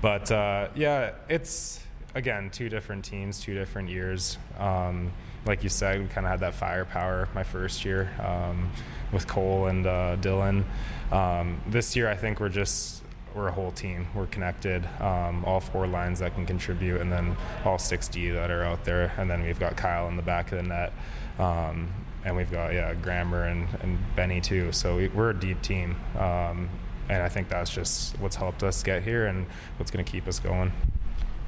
But 0.00 0.30
uh, 0.30 0.68
yeah, 0.74 1.12
it's 1.28 1.80
again 2.14 2.50
two 2.50 2.68
different 2.68 3.04
teams, 3.04 3.40
two 3.40 3.54
different 3.54 3.88
years. 3.88 4.38
Um, 4.58 5.12
like 5.46 5.62
you 5.62 5.68
said, 5.68 6.00
we 6.00 6.08
kind 6.08 6.26
of 6.26 6.30
had 6.32 6.40
that 6.40 6.54
firepower 6.54 7.28
my 7.34 7.44
first 7.44 7.84
year 7.84 8.10
um, 8.20 8.70
with 9.12 9.28
Cole 9.28 9.66
and 9.66 9.86
uh, 9.86 10.16
Dylan. 10.20 10.64
Um, 11.12 11.60
this 11.68 11.94
year, 11.94 12.08
I 12.08 12.16
think 12.16 12.40
we're 12.40 12.48
just 12.48 13.02
we're 13.36 13.48
a 13.48 13.52
whole 13.52 13.70
team. 13.70 14.08
We're 14.14 14.26
connected. 14.26 14.88
Um, 15.00 15.44
all 15.44 15.60
four 15.60 15.86
lines 15.86 16.20
that 16.20 16.34
can 16.34 16.46
contribute, 16.46 17.00
and 17.00 17.12
then 17.12 17.36
all 17.64 17.76
6D 17.76 18.32
that 18.34 18.50
are 18.50 18.64
out 18.64 18.84
there, 18.84 19.12
and 19.18 19.30
then 19.30 19.42
we've 19.42 19.60
got 19.60 19.76
Kyle 19.76 20.08
in 20.08 20.16
the 20.16 20.22
back 20.22 20.50
of 20.50 20.58
the 20.58 20.64
net. 20.64 20.92
Um, 21.38 21.92
and 22.24 22.34
we've 22.34 22.50
got 22.50 22.72
yeah 22.72 22.92
Grammer 22.94 23.44
and, 23.44 23.68
and 23.82 23.98
Benny 24.16 24.40
too. 24.40 24.72
So 24.72 24.96
we, 24.96 25.08
are 25.08 25.30
a 25.30 25.34
deep 25.34 25.60
team, 25.62 25.96
um, 26.18 26.68
and 27.08 27.22
I 27.22 27.28
think 27.28 27.48
that's 27.48 27.70
just 27.70 28.18
what's 28.18 28.36
helped 28.36 28.62
us 28.62 28.82
get 28.82 29.02
here 29.02 29.26
and 29.26 29.46
what's 29.76 29.90
going 29.90 30.04
to 30.04 30.10
keep 30.10 30.26
us 30.26 30.40
going. 30.40 30.72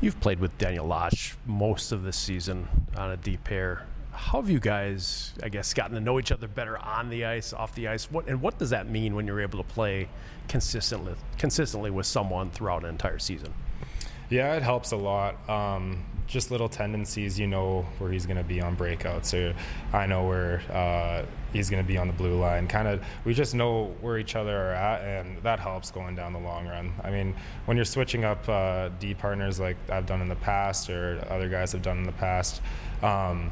You've 0.01 0.21
played 0.21 0.39
with 0.39 0.57
Daniel 0.59 0.87
Laatsch 0.87 1.35
most 1.47 1.91
of 1.91 2.05
this 2.05 2.17
season 2.17 2.69
on 2.97 3.11
a 3.11 3.17
deep 3.17 3.43
pair. 3.43 3.85
How 4.19 4.41
have 4.41 4.51
you 4.51 4.59
guys, 4.59 5.33
I 5.45 5.49
guess, 5.49 5.73
gotten 5.73 5.95
to 5.95 6.01
know 6.01 6.19
each 6.19 6.33
other 6.33 6.49
better 6.49 6.77
on 6.77 7.09
the 7.09 7.25
ice, 7.25 7.53
off 7.53 7.75
the 7.77 7.87
ice? 7.87 8.11
What 8.11 8.27
and 8.29 8.43
what 8.43 8.59
does 8.59 8.71
that 8.71 8.91
mean 8.91 9.15
when 9.15 9.27
you're 9.27 9.41
able 9.41 9.63
to 9.63 9.69
play 9.73 10.09
consistently, 10.49 11.15
consistently 11.39 11.91
with 11.91 12.05
someone 12.05 12.51
throughout 12.51 12.83
an 12.83 12.91
entire 12.91 13.21
season? 13.21 13.55
Yeah, 14.29 14.57
it 14.57 14.63
helps 14.63 14.91
a 14.91 14.97
lot. 14.97 15.49
Um, 15.49 16.05
just 16.27 16.51
little 16.51 16.69
tendencies, 16.69 17.39
you 17.39 17.47
know 17.47 17.87
where 17.99 18.11
he's 18.11 18.27
going 18.27 18.37
to 18.37 18.45
be 18.45 18.61
on 18.61 18.77
breakouts, 18.77 19.33
or 19.33 19.55
I 19.97 20.07
know 20.07 20.27
where 20.27 20.61
uh, 20.71 21.25
he's 21.53 21.71
going 21.71 21.83
to 21.83 21.87
be 21.87 21.97
on 21.97 22.09
the 22.09 22.13
blue 22.13 22.39
line. 22.39 22.67
Kind 22.67 22.89
of, 22.89 23.03
we 23.25 23.33
just 23.33 23.55
know 23.55 23.95
where 24.03 24.19
each 24.19 24.37
other 24.37 24.55
are 24.55 24.75
at, 24.75 25.01
and 25.01 25.43
that 25.45 25.61
helps 25.61 25.91
going 25.91 26.17
down 26.17 26.35
the 26.35 26.41
long 26.41 26.67
run. 26.67 26.93
I 27.03 27.11
mean, 27.11 27.35
when 27.65 27.79
you're 27.79 27.87
switching 27.87 28.25
up 28.25 28.47
uh, 28.49 28.91
D 28.99 29.15
partners 29.15 29.59
like 29.59 29.77
I've 29.89 30.07
done 30.07 30.21
in 30.21 30.29
the 30.29 30.35
past, 30.37 30.91
or 30.91 31.25
other 31.31 31.49
guys 31.49 31.73
have 31.73 31.83
done 31.83 31.99
in 31.99 32.05
the 32.05 32.13
past, 32.13 32.61
um, 33.03 33.51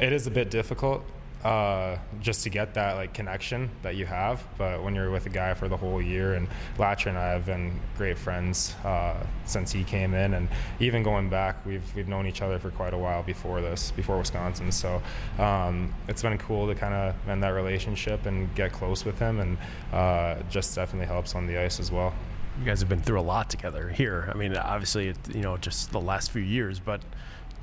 it 0.00 0.12
is 0.12 0.26
a 0.26 0.30
bit 0.30 0.50
difficult 0.50 1.04
uh, 1.44 1.98
just 2.20 2.42
to 2.42 2.48
get 2.48 2.72
that 2.72 2.96
like 2.96 3.12
connection 3.12 3.70
that 3.82 3.96
you 3.96 4.06
have. 4.06 4.42
But 4.56 4.82
when 4.82 4.94
you're 4.94 5.10
with 5.10 5.26
a 5.26 5.30
guy 5.30 5.52
for 5.54 5.68
the 5.68 5.76
whole 5.76 6.00
year, 6.00 6.34
and 6.34 6.48
Latcher 6.78 7.08
and 7.08 7.18
I 7.18 7.28
have 7.28 7.44
been 7.44 7.78
great 7.98 8.16
friends 8.16 8.74
uh, 8.82 9.14
since 9.44 9.70
he 9.70 9.84
came 9.84 10.14
in, 10.14 10.34
and 10.34 10.48
even 10.80 11.02
going 11.02 11.28
back, 11.28 11.64
we've 11.66 11.94
we've 11.94 12.08
known 12.08 12.26
each 12.26 12.40
other 12.40 12.58
for 12.58 12.70
quite 12.70 12.94
a 12.94 12.98
while 12.98 13.22
before 13.22 13.60
this, 13.60 13.90
before 13.90 14.16
Wisconsin. 14.16 14.72
So 14.72 15.02
um, 15.38 15.94
it's 16.08 16.22
been 16.22 16.38
cool 16.38 16.66
to 16.66 16.74
kind 16.74 16.94
of 16.94 17.14
mend 17.26 17.42
that 17.42 17.50
relationship 17.50 18.24
and 18.24 18.52
get 18.54 18.72
close 18.72 19.04
with 19.04 19.18
him, 19.18 19.40
and 19.40 19.58
uh, 19.92 20.36
just 20.48 20.74
definitely 20.74 21.06
helps 21.06 21.34
on 21.34 21.46
the 21.46 21.58
ice 21.58 21.78
as 21.78 21.92
well. 21.92 22.14
You 22.58 22.64
guys 22.64 22.80
have 22.80 22.88
been 22.88 23.02
through 23.02 23.20
a 23.20 23.22
lot 23.22 23.50
together 23.50 23.88
here. 23.88 24.30
I 24.32 24.36
mean, 24.36 24.56
obviously, 24.56 25.12
you 25.34 25.42
know, 25.42 25.56
just 25.56 25.90
the 25.90 26.00
last 26.00 26.30
few 26.30 26.40
years, 26.40 26.78
but 26.78 27.02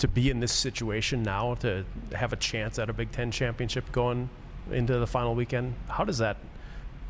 to 0.01 0.07
be 0.07 0.31
in 0.31 0.39
this 0.39 0.51
situation 0.51 1.21
now 1.21 1.53
to 1.53 1.85
have 2.11 2.33
a 2.33 2.35
chance 2.35 2.79
at 2.79 2.89
a 2.89 2.93
Big 2.93 3.11
Ten 3.11 3.29
championship 3.29 3.91
going 3.91 4.29
into 4.71 4.97
the 4.97 5.05
final 5.05 5.35
weekend, 5.35 5.75
how 5.87 6.03
does 6.03 6.17
that, 6.17 6.37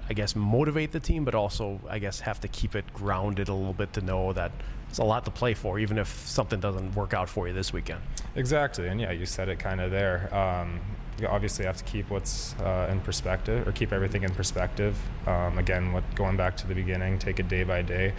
I 0.10 0.14
guess, 0.14 0.36
motivate 0.36 0.92
the 0.92 1.00
team, 1.00 1.24
but 1.24 1.34
also, 1.34 1.80
I 1.90 2.00
guess, 2.00 2.20
have 2.20 2.42
to 2.42 2.50
keep 2.50 2.76
it 2.76 2.84
grounded 2.94 3.48
a 3.48 3.54
little 3.54 3.72
bit 3.72 3.94
to 3.94 4.02
know 4.02 4.34
that 4.34 4.52
it's 4.90 4.98
a 4.98 5.06
lot 5.06 5.24
to 5.24 5.32
play 5.32 5.54
for, 5.54 5.80
even 5.80 5.98
if 5.98 6.10
something 6.28 6.60
doesn't 6.60 6.94
work 6.94 7.14
out 7.14 7.30
for 7.30 7.48
you 7.48 7.54
this 7.54 7.72
weekend? 7.72 8.02
Exactly, 8.36 8.90
and 8.90 9.00
yeah, 9.00 9.12
you 9.12 9.26
said 9.26 9.48
it 9.48 9.58
kind 9.58 9.80
of 9.80 9.90
there. 9.90 10.34
Um, 10.36 10.82
you 11.22 11.28
obviously 11.28 11.66
have 11.66 11.78
to 11.78 11.84
keep 11.84 12.10
what's 12.10 12.56
uh, 12.60 12.90
in 12.92 13.00
perspective 13.02 13.68
or 13.68 13.72
keep 13.72 13.94
everything 13.94 14.24
in 14.24 14.34
perspective. 14.34 14.98
Um, 15.28 15.58
again, 15.58 15.94
what, 15.94 16.04
going 16.16 16.38
back 16.38 16.58
to 16.58 16.68
the 16.68 16.76
beginning, 16.76 17.20
take 17.20 17.40
it 17.40 17.48
day 17.48 17.64
by 17.64 17.82
day. 17.82 18.14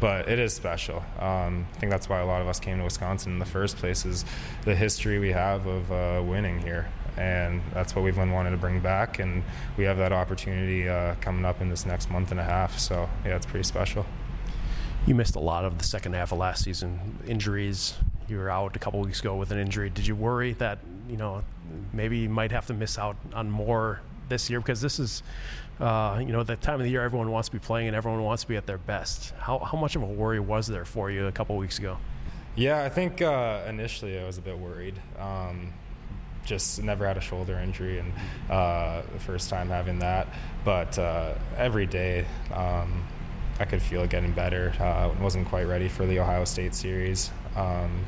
But 0.00 0.28
it 0.28 0.38
is 0.38 0.52
special. 0.52 0.98
Um, 1.18 1.66
I 1.74 1.78
think 1.78 1.90
that's 1.90 2.08
why 2.08 2.20
a 2.20 2.26
lot 2.26 2.42
of 2.42 2.48
us 2.48 2.60
came 2.60 2.78
to 2.78 2.84
Wisconsin 2.84 3.32
in 3.32 3.38
the 3.38 3.46
first 3.46 3.76
place 3.76 4.04
is 4.04 4.24
the 4.64 4.74
history 4.74 5.18
we 5.18 5.32
have 5.32 5.66
of 5.66 5.92
uh, 5.92 6.22
winning 6.22 6.60
here. 6.60 6.88
And 7.16 7.62
that's 7.72 7.94
what 7.94 8.04
we've 8.04 8.14
been 8.14 8.32
wanting 8.32 8.52
to 8.52 8.58
bring 8.58 8.80
back. 8.80 9.20
And 9.20 9.42
we 9.78 9.84
have 9.84 9.96
that 9.96 10.12
opportunity 10.12 10.86
uh, 10.86 11.14
coming 11.22 11.46
up 11.46 11.62
in 11.62 11.70
this 11.70 11.86
next 11.86 12.10
month 12.10 12.30
and 12.30 12.38
a 12.38 12.44
half. 12.44 12.78
So, 12.78 13.08
yeah, 13.24 13.36
it's 13.36 13.46
pretty 13.46 13.64
special. 13.64 14.04
You 15.06 15.14
missed 15.14 15.36
a 15.36 15.40
lot 15.40 15.64
of 15.64 15.78
the 15.78 15.84
second 15.84 16.14
half 16.14 16.32
of 16.32 16.38
last 16.38 16.64
season. 16.64 17.18
Injuries. 17.26 17.94
You 18.28 18.38
were 18.38 18.50
out 18.50 18.74
a 18.74 18.78
couple 18.78 19.00
weeks 19.00 19.20
ago 19.20 19.36
with 19.36 19.52
an 19.52 19.58
injury. 19.58 19.88
Did 19.88 20.06
you 20.06 20.16
worry 20.16 20.54
that, 20.54 20.78
you 21.08 21.16
know, 21.16 21.42
maybe 21.92 22.18
you 22.18 22.28
might 22.28 22.52
have 22.52 22.66
to 22.66 22.74
miss 22.74 22.98
out 22.98 23.16
on 23.34 23.50
more 23.50 24.00
this 24.28 24.50
year 24.50 24.60
because 24.60 24.80
this 24.80 24.98
is, 24.98 25.22
uh, 25.80 26.18
you 26.20 26.32
know, 26.32 26.42
the 26.42 26.56
time 26.56 26.76
of 26.76 26.84
the 26.84 26.90
year 26.90 27.02
everyone 27.02 27.30
wants 27.30 27.48
to 27.48 27.52
be 27.52 27.58
playing 27.58 27.88
and 27.88 27.96
everyone 27.96 28.22
wants 28.22 28.42
to 28.42 28.48
be 28.48 28.56
at 28.56 28.66
their 28.66 28.78
best. 28.78 29.32
How, 29.38 29.58
how 29.58 29.78
much 29.78 29.96
of 29.96 30.02
a 30.02 30.06
worry 30.06 30.40
was 30.40 30.66
there 30.66 30.84
for 30.84 31.10
you 31.10 31.26
a 31.26 31.32
couple 31.32 31.56
weeks 31.56 31.78
ago? 31.78 31.98
Yeah, 32.56 32.82
I 32.82 32.88
think 32.88 33.20
uh, 33.20 33.64
initially 33.68 34.18
I 34.18 34.24
was 34.24 34.38
a 34.38 34.40
bit 34.40 34.58
worried. 34.58 34.94
Um, 35.18 35.72
just 36.44 36.82
never 36.82 37.06
had 37.06 37.16
a 37.16 37.20
shoulder 37.20 37.58
injury, 37.58 37.98
and 37.98 38.12
uh, 38.48 39.02
the 39.12 39.18
first 39.18 39.50
time 39.50 39.68
having 39.68 39.98
that. 39.98 40.28
But 40.64 40.98
uh, 40.98 41.34
every 41.56 41.86
day, 41.86 42.24
um, 42.54 43.04
I 43.58 43.64
could 43.64 43.82
feel 43.82 44.02
it 44.02 44.10
getting 44.10 44.32
better. 44.32 44.72
Uh, 44.80 45.10
wasn't 45.20 45.48
quite 45.48 45.64
ready 45.66 45.88
for 45.88 46.06
the 46.06 46.20
Ohio 46.20 46.44
State 46.44 46.74
series. 46.74 47.30
Um, 47.56 48.04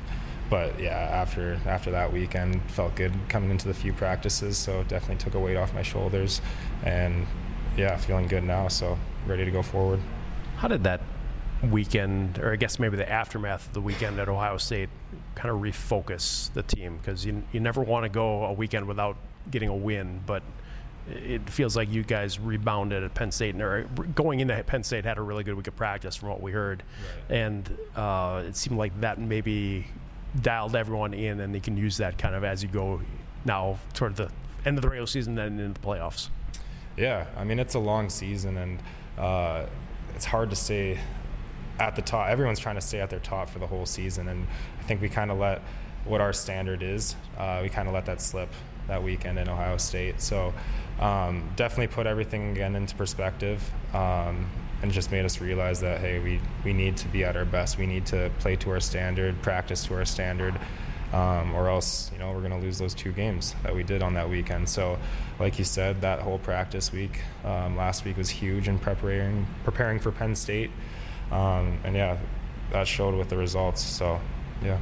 but 0.50 0.78
yeah, 0.80 0.90
after 0.90 1.60
after 1.66 1.90
that 1.90 2.12
weekend, 2.12 2.62
felt 2.70 2.94
good 2.94 3.12
coming 3.28 3.50
into 3.50 3.68
the 3.68 3.74
few 3.74 3.92
practices. 3.92 4.56
So 4.56 4.82
definitely 4.84 5.22
took 5.22 5.34
a 5.34 5.40
weight 5.40 5.56
off 5.56 5.74
my 5.74 5.82
shoulders, 5.82 6.40
and 6.84 7.26
yeah, 7.76 7.96
feeling 7.96 8.28
good 8.28 8.44
now. 8.44 8.68
So 8.68 8.98
ready 9.26 9.44
to 9.44 9.50
go 9.50 9.62
forward. 9.62 10.00
How 10.56 10.68
did 10.68 10.84
that 10.84 11.00
weekend, 11.70 12.38
or 12.38 12.52
I 12.52 12.56
guess 12.56 12.78
maybe 12.78 12.96
the 12.96 13.10
aftermath 13.10 13.66
of 13.68 13.74
the 13.74 13.80
weekend 13.80 14.18
at 14.18 14.28
Ohio 14.28 14.56
State, 14.56 14.88
kind 15.34 15.54
of 15.54 15.60
refocus 15.60 16.52
the 16.54 16.62
team? 16.62 16.98
Because 16.98 17.24
you 17.26 17.42
you 17.52 17.60
never 17.60 17.82
want 17.82 18.04
to 18.04 18.08
go 18.08 18.44
a 18.44 18.52
weekend 18.52 18.86
without 18.86 19.16
getting 19.50 19.68
a 19.68 19.76
win, 19.76 20.22
but 20.26 20.42
it 21.10 21.48
feels 21.48 21.74
like 21.74 21.90
you 21.90 22.02
guys 22.02 22.38
rebounded 22.38 23.02
at 23.02 23.14
Penn 23.14 23.32
State, 23.32 23.58
or 23.60 23.84
going 24.14 24.40
into 24.40 24.62
Penn 24.64 24.82
State 24.82 25.04
had 25.04 25.18
a 25.18 25.22
really 25.22 25.44
good 25.44 25.54
week 25.54 25.66
of 25.66 25.76
practice 25.76 26.16
from 26.16 26.28
what 26.28 26.42
we 26.42 26.52
heard, 26.52 26.82
right. 27.28 27.36
and 27.38 27.78
uh, 27.96 28.42
it 28.46 28.56
seemed 28.56 28.78
like 28.78 28.98
that 29.00 29.18
maybe 29.18 29.86
dialed 30.40 30.76
everyone 30.76 31.14
in, 31.14 31.40
and 31.40 31.54
they 31.54 31.60
can 31.60 31.76
use 31.76 31.96
that 31.98 32.18
kind 32.18 32.34
of 32.34 32.44
as 32.44 32.62
you 32.62 32.68
go 32.68 33.00
now 33.44 33.78
toward 33.94 34.16
the 34.16 34.30
end 34.64 34.76
of 34.78 34.82
the 34.82 34.88
regular 34.88 35.06
season 35.06 35.38
and 35.38 35.60
into 35.60 35.80
the 35.80 35.86
playoffs. 35.86 36.28
Yeah, 36.96 37.26
I 37.36 37.44
mean 37.44 37.58
it's 37.58 37.74
a 37.74 37.78
long 37.78 38.10
season, 38.10 38.56
and 38.56 38.82
uh, 39.16 39.66
it's 40.14 40.24
hard 40.24 40.50
to 40.50 40.56
stay 40.56 40.98
at 41.78 41.96
the 41.96 42.02
top. 42.02 42.28
Everyone's 42.28 42.58
trying 42.58 42.74
to 42.74 42.80
stay 42.80 43.00
at 43.00 43.10
their 43.10 43.20
top 43.20 43.48
for 43.48 43.58
the 43.58 43.66
whole 43.66 43.86
season, 43.86 44.28
and 44.28 44.46
I 44.80 44.82
think 44.82 45.00
we 45.00 45.08
kind 45.08 45.30
of 45.30 45.38
let 45.38 45.62
what 46.04 46.20
our 46.20 46.32
standard 46.32 46.82
is. 46.82 47.14
Uh, 47.36 47.60
we 47.62 47.68
kind 47.68 47.88
of 47.88 47.94
let 47.94 48.06
that 48.06 48.20
slip 48.20 48.50
that 48.88 49.02
weekend 49.02 49.38
in 49.38 49.48
Ohio 49.48 49.76
State. 49.76 50.20
So 50.20 50.52
um, 50.98 51.48
definitely 51.56 51.88
put 51.88 52.06
everything 52.06 52.50
again 52.50 52.74
into 52.74 52.96
perspective. 52.96 53.62
Um, 53.94 54.50
and 54.82 54.92
just 54.92 55.10
made 55.10 55.24
us 55.24 55.40
realize 55.40 55.80
that 55.80 56.00
hey, 56.00 56.18
we 56.18 56.40
we 56.64 56.72
need 56.72 56.96
to 56.98 57.08
be 57.08 57.24
at 57.24 57.36
our 57.36 57.44
best. 57.44 57.78
We 57.78 57.86
need 57.86 58.06
to 58.06 58.30
play 58.38 58.56
to 58.56 58.70
our 58.70 58.80
standard, 58.80 59.40
practice 59.42 59.84
to 59.86 59.94
our 59.94 60.04
standard, 60.04 60.54
um, 61.12 61.54
or 61.54 61.68
else 61.68 62.10
you 62.12 62.18
know 62.18 62.32
we're 62.32 62.40
going 62.40 62.58
to 62.58 62.64
lose 62.64 62.78
those 62.78 62.94
two 62.94 63.12
games 63.12 63.54
that 63.62 63.74
we 63.74 63.82
did 63.82 64.02
on 64.02 64.14
that 64.14 64.28
weekend. 64.28 64.68
So, 64.68 64.98
like 65.38 65.58
you 65.58 65.64
said, 65.64 66.00
that 66.02 66.20
whole 66.20 66.38
practice 66.38 66.92
week 66.92 67.20
um, 67.44 67.76
last 67.76 68.04
week 68.04 68.16
was 68.16 68.30
huge 68.30 68.68
in 68.68 68.78
preparing 68.78 69.46
preparing 69.64 69.98
for 69.98 70.12
Penn 70.12 70.34
State, 70.34 70.70
um, 71.30 71.78
and 71.84 71.96
yeah, 71.96 72.18
that 72.72 72.86
showed 72.86 73.14
with 73.14 73.28
the 73.28 73.36
results. 73.36 73.82
So, 73.82 74.20
yeah 74.62 74.78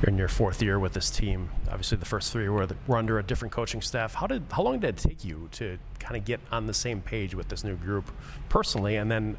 you're 0.00 0.10
in 0.10 0.18
your 0.18 0.28
fourth 0.28 0.62
year 0.62 0.78
with 0.78 0.92
this 0.92 1.10
team. 1.10 1.50
Obviously, 1.70 1.98
the 1.98 2.06
first 2.06 2.32
three 2.32 2.48
were, 2.48 2.66
the, 2.66 2.76
were 2.86 2.96
under 2.96 3.18
a 3.18 3.22
different 3.22 3.52
coaching 3.52 3.80
staff. 3.80 4.14
How 4.14 4.26
did 4.26 4.44
how 4.50 4.62
long 4.62 4.80
did 4.80 4.90
it 4.90 4.96
take 4.96 5.24
you 5.24 5.48
to 5.52 5.78
kind 5.98 6.16
of 6.16 6.24
get 6.24 6.40
on 6.50 6.66
the 6.66 6.74
same 6.74 7.00
page 7.00 7.34
with 7.34 7.48
this 7.48 7.64
new 7.64 7.76
group 7.76 8.10
personally, 8.48 8.96
and 8.96 9.10
then 9.10 9.36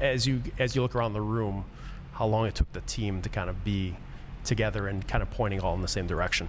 as 0.00 0.26
you 0.26 0.42
as 0.58 0.74
you 0.74 0.82
look 0.82 0.94
around 0.94 1.12
the 1.12 1.20
room, 1.20 1.64
how 2.12 2.26
long 2.26 2.46
it 2.46 2.54
took 2.54 2.72
the 2.72 2.80
team 2.82 3.22
to 3.22 3.28
kind 3.28 3.50
of 3.50 3.64
be 3.64 3.96
together 4.44 4.88
and 4.88 5.06
kind 5.06 5.22
of 5.22 5.30
pointing 5.30 5.60
all 5.60 5.74
in 5.74 5.82
the 5.82 5.88
same 5.88 6.06
direction? 6.06 6.48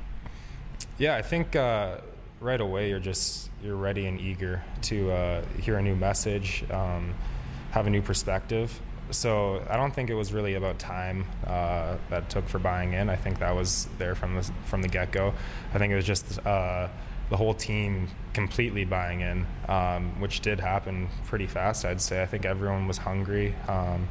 Yeah, 0.98 1.16
I 1.16 1.22
think 1.22 1.56
uh, 1.56 1.98
right 2.40 2.62
away 2.62 2.90
you're 2.90 3.00
just 3.00 3.50
you're 3.64 3.76
ready 3.76 4.06
and 4.08 4.20
eager 4.20 4.64
to 4.84 5.12
uh, 5.12 5.46
hear 5.62 5.78
a 5.78 5.82
new 5.82 5.96
message. 5.96 6.64
Um, 6.72 7.14
have 7.72 7.86
a 7.86 7.90
new 7.90 8.02
perspective. 8.02 8.80
So 9.12 9.64
I 9.70 9.78
don't 9.78 9.94
think 9.94 10.10
it 10.10 10.16
was 10.16 10.34
really 10.34 10.56
about 10.56 10.80
time 10.80 11.26
uh, 11.46 11.98
that 12.10 12.30
took 12.30 12.48
for 12.48 12.60
buying 12.60 12.94
in. 12.94 13.10
I 13.10 13.16
think 13.16 13.40
that 13.40 13.56
was 13.56 13.88
there 13.98 14.16
from 14.16 14.36
the 14.36 14.52
from 14.66 14.82
the 14.82 14.88
get 14.88 15.12
go. 15.12 15.34
I 15.74 15.78
think 15.78 15.92
it 15.92 15.96
was 15.96 16.06
just 16.06 16.46
uh, 16.46 16.88
the 17.30 17.38
whole 17.38 17.54
team 17.54 18.08
completely 18.34 18.86
buying 18.86 19.22
in, 19.22 19.46
um, 19.68 20.20
which 20.20 20.42
did 20.42 20.60
happen 20.60 21.10
pretty 21.26 21.48
fast. 21.48 21.86
I'd 21.86 22.02
say. 22.02 22.22
I 22.22 22.26
think 22.26 22.46
everyone 22.46 22.88
was 22.88 22.98
hungry. 22.98 23.56
Um, 23.68 24.08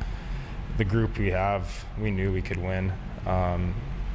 the 0.77 0.85
group 0.85 1.19
we 1.19 1.31
have, 1.31 1.85
we 2.01 2.11
knew 2.11 2.33
we 2.33 2.43
could 2.43 2.59
win. 2.59 2.93
Um, 3.27 3.75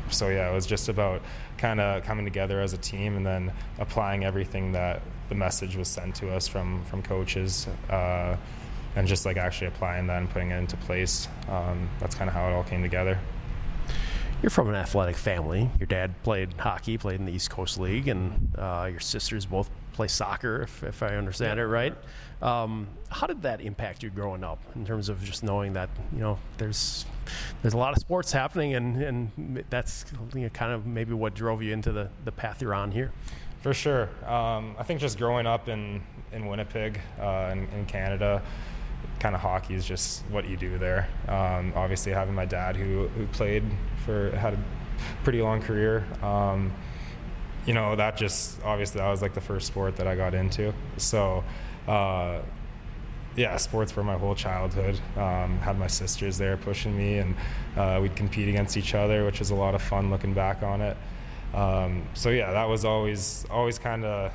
so 0.10 0.30
yeah, 0.30 0.50
it 0.50 0.54
was 0.54 0.66
just 0.66 0.90
about 0.90 1.22
kind 1.58 1.80
of 1.80 2.04
coming 2.04 2.26
together 2.26 2.62
as 2.62 2.74
a 2.74 2.78
team 2.78 3.16
and 3.16 3.26
then 3.26 3.52
applying 3.80 4.24
everything 4.26 4.74
that 4.74 5.02
the 5.30 5.36
message 5.36 5.76
was 5.76 5.88
sent 5.88 6.16
to 6.16 6.30
us 6.34 6.48
from 6.48 6.84
from 6.86 7.02
coaches. 7.02 7.68
Uh, 7.90 8.38
and 8.96 9.08
just 9.08 9.26
like 9.26 9.38
actually 9.38 9.68
applying 9.68 10.08
that 10.08 10.18
and 10.18 10.30
putting 10.30 10.52
it 10.52 10.58
into 10.58 10.78
place. 10.78 11.28
Um, 11.50 11.90
that's 12.00 12.16
kind 12.16 12.30
of 12.30 12.34
how 12.34 12.48
it 12.50 12.54
all 12.54 12.64
came 12.64 12.82
together. 12.82 13.20
You're 14.42 14.50
from 14.50 14.68
an 14.68 14.76
athletic 14.76 15.16
family. 15.16 15.70
Your 15.80 15.88
dad 15.88 16.22
played 16.24 16.54
hockey, 16.54 16.98
played 16.98 17.20
in 17.20 17.26
the 17.26 17.32
East 17.32 17.50
Coast 17.50 17.80
League, 17.80 18.10
and 18.10 18.54
uh, 18.58 18.90
your 18.92 19.00
sisters 19.00 19.46
both 19.46 19.70
play 19.94 20.10
soccer, 20.10 20.64
if, 20.64 20.84
if 20.84 21.02
I 21.02 21.16
understand 21.16 21.60
it 21.60 21.66
right. 21.66 21.96
Um, 22.42 22.90
how 23.10 23.26
did 23.26 23.42
that 23.44 23.62
impact 23.62 24.04
you 24.04 24.10
growing 24.10 24.44
up 24.44 24.60
in 24.76 24.86
terms 24.86 25.08
of 25.08 25.24
just 25.24 25.44
knowing 25.44 25.72
that 25.74 25.90
you 26.12 26.20
know 26.20 26.38
there's 26.58 27.06
there's 27.62 27.74
a 27.74 27.78
lot 27.78 27.94
of 27.94 28.00
sports 28.00 28.34
happening, 28.34 28.76
and 28.76 29.02
and 29.02 29.64
that's 29.70 30.04
you 30.36 30.42
know, 30.42 30.50
kind 30.50 30.74
of 30.74 30.86
maybe 30.86 31.14
what 31.14 31.36
drove 31.36 31.64
you 31.64 31.72
into 31.72 31.94
the 31.94 32.10
the 32.26 32.32
path 32.34 32.62
you're 32.62 32.74
on 32.74 32.92
here. 32.92 33.14
For 33.62 33.74
sure, 33.74 34.10
um, 34.26 34.76
I 34.78 34.84
think 34.84 35.00
just 35.00 35.18
growing 35.18 35.48
up 35.48 35.70
in 35.70 36.02
in 36.34 36.48
Winnipeg, 36.48 37.00
uh, 37.18 37.52
in, 37.54 37.66
in 37.70 37.86
Canada 37.86 38.42
kind 39.20 39.36
of 39.36 39.42
hockey 39.42 39.74
is 39.74 39.86
just 39.86 40.24
what 40.30 40.48
you 40.48 40.58
do 40.58 40.78
there. 40.78 41.08
Um, 41.28 41.74
obviously, 41.76 42.12
having 42.12 42.36
my 42.36 42.46
dad 42.46 42.76
who 42.76 43.08
who 43.10 43.26
played 43.28 43.64
for 44.06 44.32
had 44.32 44.54
a 44.54 44.60
pretty 45.24 45.42
long 45.42 45.62
career. 45.62 46.06
Um, 46.22 46.72
you 47.66 47.74
know 47.74 47.96
that 47.96 48.18
just 48.18 48.62
obviously 48.64 49.00
that 49.00 49.10
was 49.10 49.22
like 49.22 49.34
the 49.34 49.42
first 49.42 49.68
sport 49.68 49.96
that 49.98 50.08
I 50.08 50.16
got 50.16 50.34
into. 50.34 50.74
So. 50.98 51.44
Uh, 51.88 52.42
yeah, 53.36 53.58
sports 53.58 53.96
were 53.96 54.04
my 54.04 54.16
whole 54.16 54.36
childhood. 54.36 55.00
Um, 55.18 55.58
had 55.58 55.78
my 55.80 55.88
sisters 55.88 56.38
there 56.38 56.56
pushing 56.56 56.96
me, 56.96 57.18
and 57.18 57.36
uh, 57.76 58.00
we'd 58.02 58.16
compete 58.16 58.48
against 58.48 58.78
each 58.78 58.94
other, 58.94 59.26
which 59.26 59.40
was 59.40 59.50
a 59.50 59.56
lot 59.56 59.74
of 59.74 59.82
fun 59.82 60.12
looking 60.12 60.34
back 60.34 60.62
on 60.62 60.82
it. 60.82 60.98
Um, 61.54 62.04
so 62.14 62.30
yeah, 62.30 62.52
that 62.52 62.66
was 62.66 62.86
always 62.86 63.46
always 63.50 63.78
kind 63.78 64.06
of 64.06 64.32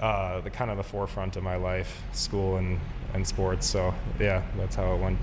uh, 0.00 0.40
the 0.40 0.50
kind 0.50 0.70
of 0.70 0.76
the 0.76 0.82
forefront 0.82 1.36
of 1.36 1.42
my 1.42 1.56
life, 1.56 2.02
school 2.12 2.56
and 2.56 2.80
and 3.14 3.26
sports. 3.26 3.66
So 3.66 3.94
yeah, 4.18 4.42
that's 4.56 4.76
how 4.76 4.94
it 4.94 5.00
went. 5.00 5.18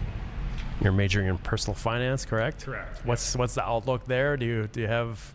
You're 0.82 0.94
majoring 0.94 1.28
in 1.28 1.38
personal 1.40 1.76
finance, 1.76 2.26
correct? 2.26 2.66
Correct. 2.66 3.06
What's 3.06 3.36
what's 3.36 3.56
the 3.56 3.64
outlook 3.64 4.06
there? 4.06 4.38
Do 4.38 4.46
you 4.46 4.68
do 4.68 4.82
you 4.82 4.88
have 4.88 5.34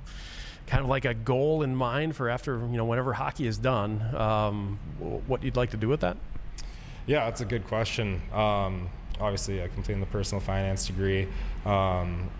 kind 0.66 0.82
of 0.82 0.88
like 0.88 1.04
a 1.04 1.14
goal 1.14 1.62
in 1.62 1.74
mind 1.74 2.14
for 2.14 2.28
after 2.28 2.58
you 2.58 2.76
know 2.76 2.84
whenever 2.84 3.12
hockey 3.12 3.46
is 3.46 3.58
done? 3.58 4.02
Um, 4.14 4.78
what 5.26 5.42
you'd 5.42 5.56
like 5.56 5.70
to 5.70 5.76
do 5.76 5.88
with 5.88 6.00
that? 6.00 6.16
Yeah, 7.06 7.24
that's 7.24 7.40
a 7.40 7.44
good 7.44 7.66
question. 7.66 8.22
Um, 8.32 8.88
obviously, 9.20 9.62
I 9.62 9.68
completed 9.68 10.00
the 10.02 10.06
personal 10.06 10.40
finance 10.40 10.86
degree. 10.86 11.26
Um, 11.64 12.30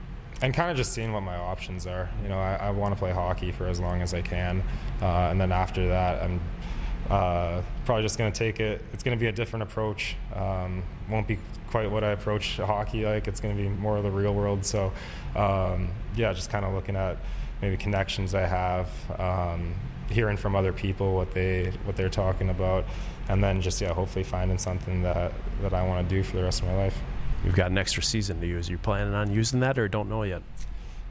and 0.40 0.52
kind 0.52 0.70
of 0.72 0.76
just 0.76 0.92
seeing 0.92 1.12
what 1.12 1.22
my 1.22 1.36
options 1.36 1.86
are. 1.86 2.10
You 2.22 2.28
know, 2.28 2.38
I, 2.38 2.56
I 2.56 2.70
want 2.70 2.94
to 2.94 2.98
play 2.98 3.12
hockey 3.12 3.52
for 3.52 3.68
as 3.68 3.78
long 3.78 4.02
as 4.02 4.12
I 4.12 4.22
can, 4.22 4.62
uh, 5.00 5.28
and 5.30 5.40
then 5.40 5.52
after 5.52 5.88
that, 5.88 6.22
I'm 6.22 6.40
uh, 7.12 7.62
probably 7.84 8.02
just 8.02 8.16
going 8.16 8.32
to 8.32 8.38
take 8.38 8.58
it. 8.58 8.82
It's 8.94 9.02
going 9.02 9.16
to 9.16 9.20
be 9.20 9.28
a 9.28 9.32
different 9.32 9.64
approach. 9.64 10.16
Um, 10.34 10.82
won't 11.10 11.28
be 11.28 11.38
quite 11.68 11.90
what 11.90 12.02
I 12.02 12.12
approach 12.12 12.56
hockey 12.56 13.04
like. 13.04 13.28
It's 13.28 13.38
going 13.38 13.54
to 13.54 13.62
be 13.62 13.68
more 13.68 13.98
of 13.98 14.02
the 14.02 14.10
real 14.10 14.34
world. 14.34 14.64
So, 14.64 14.92
um, 15.36 15.90
yeah, 16.16 16.32
just 16.32 16.48
kind 16.48 16.64
of 16.64 16.72
looking 16.72 16.96
at 16.96 17.18
maybe 17.60 17.76
connections 17.76 18.34
I 18.34 18.46
have, 18.46 18.88
um, 19.20 19.74
hearing 20.08 20.38
from 20.38 20.56
other 20.56 20.72
people 20.72 21.14
what 21.14 21.32
they 21.32 21.72
what 21.84 21.96
they're 21.96 22.08
talking 22.08 22.48
about, 22.48 22.86
and 23.28 23.44
then 23.44 23.60
just 23.60 23.80
yeah, 23.82 23.92
hopefully 23.92 24.24
finding 24.24 24.56
something 24.56 25.02
that 25.02 25.32
that 25.60 25.74
I 25.74 25.86
want 25.86 26.08
to 26.08 26.14
do 26.14 26.22
for 26.22 26.38
the 26.38 26.42
rest 26.42 26.62
of 26.62 26.68
my 26.68 26.76
life. 26.76 26.98
You've 27.44 27.56
got 27.56 27.70
an 27.70 27.76
extra 27.76 28.02
season 28.02 28.40
to 28.40 28.46
use. 28.46 28.70
Are 28.70 28.72
you 28.72 28.78
planning 28.78 29.12
on 29.12 29.30
using 29.30 29.60
that, 29.60 29.78
or 29.78 29.86
don't 29.86 30.08
know 30.08 30.22
yet? 30.22 30.42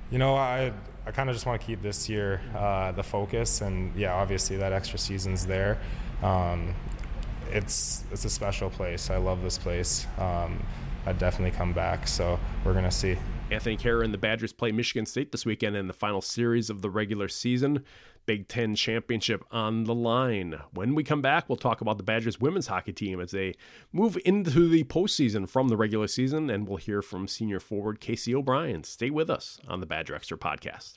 You 0.09 0.17
know, 0.17 0.35
I 0.35 0.73
I 1.11 1.13
kind 1.13 1.29
of 1.29 1.35
just 1.35 1.45
want 1.45 1.59
to 1.59 1.67
keep 1.67 1.81
this 1.81 2.07
year 2.07 2.39
uh, 2.55 2.93
the 2.93 3.03
focus, 3.03 3.59
and 3.59 3.93
yeah, 3.97 4.13
obviously 4.13 4.55
that 4.55 4.71
extra 4.71 4.97
season's 4.97 5.45
there. 5.45 5.77
Um, 6.23 6.73
it's 7.49 8.05
it's 8.13 8.23
a 8.23 8.29
special 8.29 8.69
place. 8.69 9.09
I 9.09 9.17
love 9.17 9.41
this 9.41 9.57
place. 9.57 10.07
Um, 10.17 10.63
I'd 11.05 11.19
definitely 11.19 11.51
come 11.51 11.73
back. 11.73 12.07
So 12.07 12.39
we're 12.63 12.73
gonna 12.73 12.89
see. 12.89 13.17
Anthony 13.49 13.75
Kehrer 13.75 14.05
and 14.05 14.13
the 14.13 14.17
Badgers 14.17 14.53
play 14.53 14.71
Michigan 14.71 15.05
State 15.05 15.33
this 15.33 15.45
weekend 15.45 15.75
in 15.75 15.87
the 15.87 15.93
final 15.93 16.21
series 16.21 16.69
of 16.69 16.81
the 16.81 16.89
regular 16.89 17.27
season. 17.27 17.83
Big 18.25 18.47
Ten 18.47 18.75
championship 18.75 19.43
on 19.51 19.85
the 19.85 19.95
line. 19.95 20.59
When 20.73 20.95
we 20.95 21.03
come 21.03 21.21
back, 21.21 21.49
we'll 21.49 21.57
talk 21.57 21.81
about 21.81 21.97
the 21.97 22.03
Badgers 22.03 22.39
women's 22.39 22.67
hockey 22.67 22.93
team 22.93 23.19
as 23.19 23.31
they 23.31 23.55
move 23.91 24.17
into 24.25 24.67
the 24.69 24.83
postseason 24.83 25.49
from 25.49 25.69
the 25.69 25.77
regular 25.77 26.07
season, 26.07 26.49
and 26.49 26.67
we'll 26.67 26.77
hear 26.77 27.01
from 27.01 27.27
senior 27.27 27.59
forward 27.59 27.99
Casey 27.99 28.33
O'Brien. 28.33 28.83
Stay 28.83 29.09
with 29.09 29.29
us 29.29 29.59
on 29.67 29.79
the 29.79 29.85
Badger 29.85 30.15
Extra 30.15 30.37
podcast. 30.37 30.93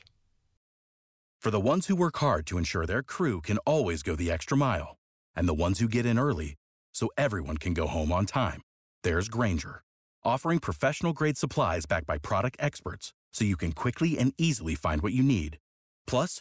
For 1.40 1.50
the 1.50 1.60
ones 1.60 1.88
who 1.88 1.96
work 1.96 2.16
hard 2.18 2.46
to 2.46 2.56
ensure 2.56 2.86
their 2.86 3.02
crew 3.02 3.42
can 3.42 3.58
always 3.58 4.02
go 4.02 4.16
the 4.16 4.30
extra 4.30 4.56
mile, 4.56 4.96
and 5.36 5.46
the 5.46 5.52
ones 5.52 5.78
who 5.78 5.88
get 5.88 6.06
in 6.06 6.18
early 6.18 6.54
so 6.94 7.10
everyone 7.18 7.58
can 7.58 7.74
go 7.74 7.86
home 7.86 8.12
on 8.12 8.24
time, 8.24 8.62
there's 9.02 9.28
Grainger, 9.28 9.82
offering 10.24 10.58
professional 10.58 11.12
grade 11.12 11.36
supplies 11.36 11.84
backed 11.84 12.06
by 12.06 12.16
product 12.16 12.56
experts 12.60 13.12
so 13.32 13.44
you 13.44 13.56
can 13.56 13.72
quickly 13.72 14.16
and 14.16 14.32
easily 14.38 14.74
find 14.74 15.02
what 15.02 15.12
you 15.12 15.22
need. 15.22 15.58
Plus, 16.06 16.40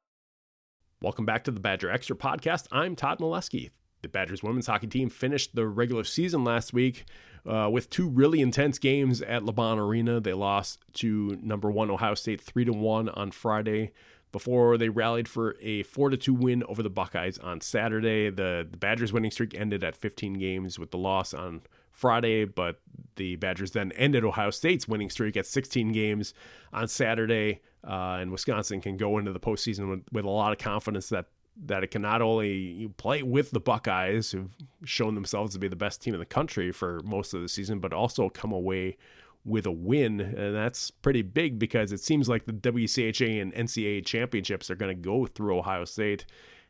Welcome 1.01 1.25
back 1.25 1.43
to 1.45 1.51
the 1.51 1.59
Badger 1.59 1.89
Extra 1.89 2.15
podcast. 2.15 2.67
I'm 2.71 2.95
Todd 2.95 3.17
Milewski. 3.17 3.71
The 4.03 4.07
Badgers 4.07 4.43
women's 4.43 4.67
hockey 4.67 4.85
team 4.85 5.09
finished 5.09 5.55
the 5.55 5.65
regular 5.65 6.03
season 6.03 6.43
last 6.43 6.73
week 6.73 7.05
uh, 7.43 7.69
with 7.71 7.89
two 7.89 8.07
really 8.07 8.39
intense 8.39 8.77
games 8.77 9.19
at 9.23 9.41
LaBahn 9.41 9.79
Arena. 9.79 10.19
They 10.19 10.33
lost 10.33 10.77
to 10.93 11.39
number 11.41 11.71
one 11.71 11.89
Ohio 11.89 12.13
State 12.13 12.39
three 12.39 12.65
to 12.65 12.71
one 12.71 13.09
on 13.09 13.31
Friday 13.31 13.93
before 14.31 14.77
they 14.77 14.89
rallied 14.89 15.27
for 15.27 15.55
a 15.59 15.81
4 15.81 16.11
2 16.11 16.35
win 16.35 16.63
over 16.65 16.83
the 16.83 16.89
Buckeyes 16.91 17.39
on 17.39 17.61
Saturday. 17.61 18.29
The, 18.29 18.67
the 18.69 18.77
Badgers 18.77 19.11
winning 19.11 19.31
streak 19.31 19.55
ended 19.55 19.83
at 19.83 19.95
15 19.95 20.33
games 20.33 20.77
with 20.77 20.91
the 20.91 20.99
loss 20.99 21.33
on 21.33 21.63
Friday, 21.91 22.45
but 22.45 22.79
the 23.15 23.37
Badgers 23.37 23.71
then 23.71 23.91
ended 23.93 24.23
Ohio 24.23 24.51
State's 24.51 24.87
winning 24.87 25.09
streak 25.09 25.35
at 25.35 25.47
16 25.47 25.93
games 25.93 26.35
on 26.71 26.87
Saturday. 26.87 27.61
Uh, 27.83 28.17
and 28.19 28.31
Wisconsin 28.31 28.81
can 28.81 28.97
go 28.97 29.17
into 29.17 29.33
the 29.33 29.39
postseason 29.39 29.89
with, 29.89 30.03
with 30.11 30.25
a 30.25 30.29
lot 30.29 30.51
of 30.51 30.57
confidence 30.57 31.09
that 31.09 31.25
that 31.65 31.83
it 31.83 31.91
can 31.91 32.01
not 32.01 32.21
only 32.21 32.89
play 32.97 33.21
with 33.23 33.51
the 33.51 33.59
Buckeyes, 33.59 34.31
who've 34.31 34.55
shown 34.85 35.15
themselves 35.15 35.53
to 35.53 35.59
be 35.59 35.67
the 35.67 35.75
best 35.75 36.01
team 36.01 36.13
in 36.13 36.19
the 36.19 36.25
country 36.25 36.71
for 36.71 37.01
most 37.03 37.33
of 37.33 37.41
the 37.41 37.49
season, 37.49 37.79
but 37.79 37.91
also 37.91 38.29
come 38.29 38.53
away 38.53 38.97
with 39.43 39.65
a 39.65 39.71
win, 39.71 40.21
and 40.21 40.55
that's 40.55 40.91
pretty 40.91 41.21
big 41.21 41.57
because 41.57 41.91
it 41.91 41.99
seems 41.99 42.29
like 42.29 42.45
the 42.45 42.53
WCHA 42.53 43.41
and 43.41 43.53
NCAA 43.53 44.05
championships 44.05 44.69
are 44.69 44.75
going 44.75 44.95
to 44.95 45.01
go 45.01 45.25
through 45.25 45.57
Ohio 45.57 45.83
State, 45.85 46.25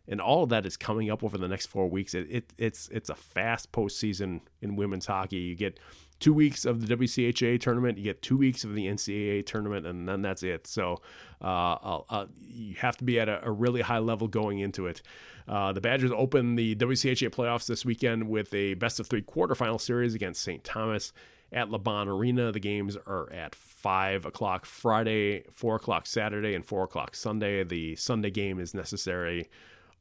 and 0.07 0.21
all 0.21 0.43
of 0.43 0.49
that 0.49 0.65
is 0.65 0.77
coming 0.77 1.11
up 1.11 1.23
over 1.23 1.37
the 1.37 1.47
next 1.47 1.67
four 1.67 1.89
weeks. 1.89 2.13
It, 2.13 2.27
it, 2.29 2.53
it's 2.57 2.87
it's 2.89 3.09
a 3.09 3.15
fast 3.15 3.71
postseason 3.71 4.41
in 4.61 4.75
women's 4.75 5.05
hockey. 5.05 5.37
You 5.37 5.55
get 5.55 5.79
two 6.21 6.33
weeks 6.33 6.63
of 6.63 6.87
the 6.87 6.95
WCHA 6.95 7.59
tournament, 7.59 7.97
you 7.97 8.03
get 8.05 8.21
two 8.21 8.37
weeks 8.37 8.63
of 8.63 8.73
the 8.73 8.85
NCAA 8.85 9.45
tournament, 9.45 9.85
and 9.85 10.07
then 10.07 10.21
that's 10.21 10.43
it. 10.43 10.67
So 10.67 11.01
uh, 11.41 12.25
you 12.47 12.75
have 12.75 12.95
to 12.97 13.03
be 13.03 13.19
at 13.19 13.27
a, 13.27 13.45
a, 13.45 13.51
really 13.51 13.81
high 13.81 13.97
level 13.97 14.27
going 14.27 14.59
into 14.59 14.85
it. 14.85 15.01
Uh, 15.47 15.73
the 15.73 15.81
Badgers 15.81 16.11
open 16.11 16.55
the 16.55 16.75
WCHA 16.75 17.29
playoffs 17.31 17.65
this 17.65 17.83
weekend 17.83 18.29
with 18.29 18.53
a 18.53 18.75
best 18.75 18.99
of 18.99 19.07
three 19.07 19.23
quarterfinal 19.23 19.81
series 19.81 20.13
against 20.13 20.43
St. 20.43 20.63
Thomas 20.63 21.11
at 21.51 21.69
LaBahn 21.69 22.07
Arena. 22.07 22.51
The 22.51 22.59
games 22.59 22.95
are 23.07 23.31
at 23.33 23.55
5 23.55 24.25
o'clock 24.25 24.65
Friday, 24.65 25.43
4 25.51 25.77
o'clock 25.77 26.05
Saturday, 26.05 26.53
and 26.53 26.63
4 26.63 26.83
o'clock 26.83 27.15
Sunday. 27.15 27.63
The 27.63 27.95
Sunday 27.95 28.29
game 28.29 28.59
is 28.59 28.73
necessary 28.73 29.49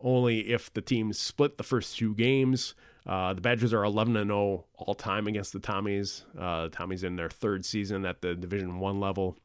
only 0.03 0.51
if 0.51 0.73
the 0.73 0.81
teams 0.81 1.19
split 1.19 1.59
the 1.59 1.65
first 1.65 1.97
two 1.97 2.15
games. 2.15 2.75
Uh, 3.07 3.33
the 3.35 3.41
Badgers 3.41 3.73
are 3.73 3.85
11 3.85 4.17
and 4.17 4.31
0 4.31 4.65
all 4.77 4.95
time 4.95 5.27
against 5.27 5.53
the 5.53 5.61
Tommies. 5.61 6.23
Uh, 6.39 6.65
the 6.65 6.71
Tommies 6.71 7.05
in 7.05 7.17
their 7.17 7.31
third 7.31 7.65
season 7.65 8.05
at 8.05 8.21
the 8.21 8.35
Division 8.35 8.79
One 8.79 9.01
level. 9.01 9.37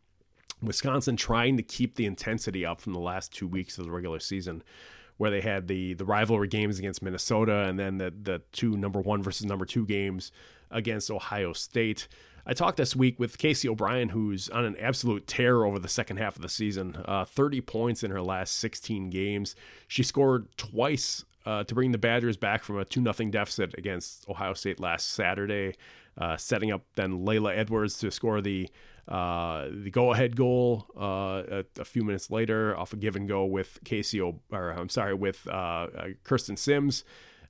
Wisconsin 0.62 1.16
trying 1.16 1.58
to 1.58 1.64
keep 1.64 1.96
the 1.96 2.06
intensity 2.06 2.66
up 2.66 2.80
from 2.80 2.94
the 2.94 3.00
last 3.00 3.34
two 3.34 3.48
weeks 3.48 3.78
of 3.78 3.86
the 3.86 3.92
regular 3.92 4.20
season, 4.20 4.64
where 5.18 5.32
they 5.32 5.42
had 5.42 5.68
the 5.68 5.94
the 5.94 6.06
rivalry 6.06 6.48
games 6.48 6.80
against 6.80 7.02
Minnesota 7.02 7.60
and 7.60 7.80
then 7.80 7.98
the 7.98 8.14
the 8.22 8.42
two 8.52 8.78
number 8.78 9.00
one 9.00 9.24
versus 9.24 9.46
number 9.46 9.66
two 9.66 9.86
games 9.86 10.32
against 10.72 11.12
Ohio 11.12 11.54
State. 11.54 12.08
I 12.48 12.54
talked 12.54 12.78
this 12.78 12.96
week 12.96 13.20
with 13.20 13.40
Casey 13.40 13.68
O'Brien, 13.68 14.10
who's 14.10 14.50
on 14.50 14.66
an 14.66 14.76
absolute 14.78 15.26
tear 15.26 15.66
over 15.66 15.80
the 15.80 15.88
second 15.88 16.18
half 16.18 16.36
of 16.36 16.44
the 16.44 16.50
season. 16.50 16.96
Uh, 17.06 17.26
30 17.26 17.62
points 17.62 18.04
in 18.04 18.12
her 18.12 18.22
last 18.22 18.58
16 18.58 19.10
games. 19.10 19.56
She 19.88 20.04
scored 20.04 20.56
twice 20.56 21.26
uh, 21.46 21.64
to 21.64 21.76
bring 21.76 21.92
the 21.92 21.98
Badgers 21.98 22.38
back 22.38 22.64
from 22.64 22.78
a 22.78 22.86
2 22.86 23.02
0 23.02 23.14
deficit 23.30 23.76
against 23.78 24.28
Ohio 24.30 24.54
State 24.54 24.80
last 24.80 25.12
Saturday, 25.12 25.76
uh, 26.18 26.38
setting 26.38 26.72
up 26.72 26.84
then 26.96 27.24
Laila 27.26 27.54
Edwards 27.54 27.98
to 28.00 28.12
score 28.12 28.42
the 28.42 28.70
uh, 29.08 29.68
the 29.72 29.92
go-ahead 29.92 30.36
goal 30.36 30.88
uh, 31.00 31.62
a, 31.62 31.66
a, 31.80 31.86
few 31.86 32.04
minutes 32.04 32.32
later 32.32 32.76
off 32.76 32.92
a 32.92 32.96
give 32.96 33.16
and 33.16 33.28
go 33.28 33.46
with 33.46 33.78
Casey, 33.86 34.20
o- 34.20 34.40
or 34.52 34.72
I'm 34.72 34.90
sorry, 34.90 35.14
with 35.14 35.48
uh, 35.48 35.52
uh 35.52 36.08
Kirsten 36.24 36.58
Simms, 36.58 37.04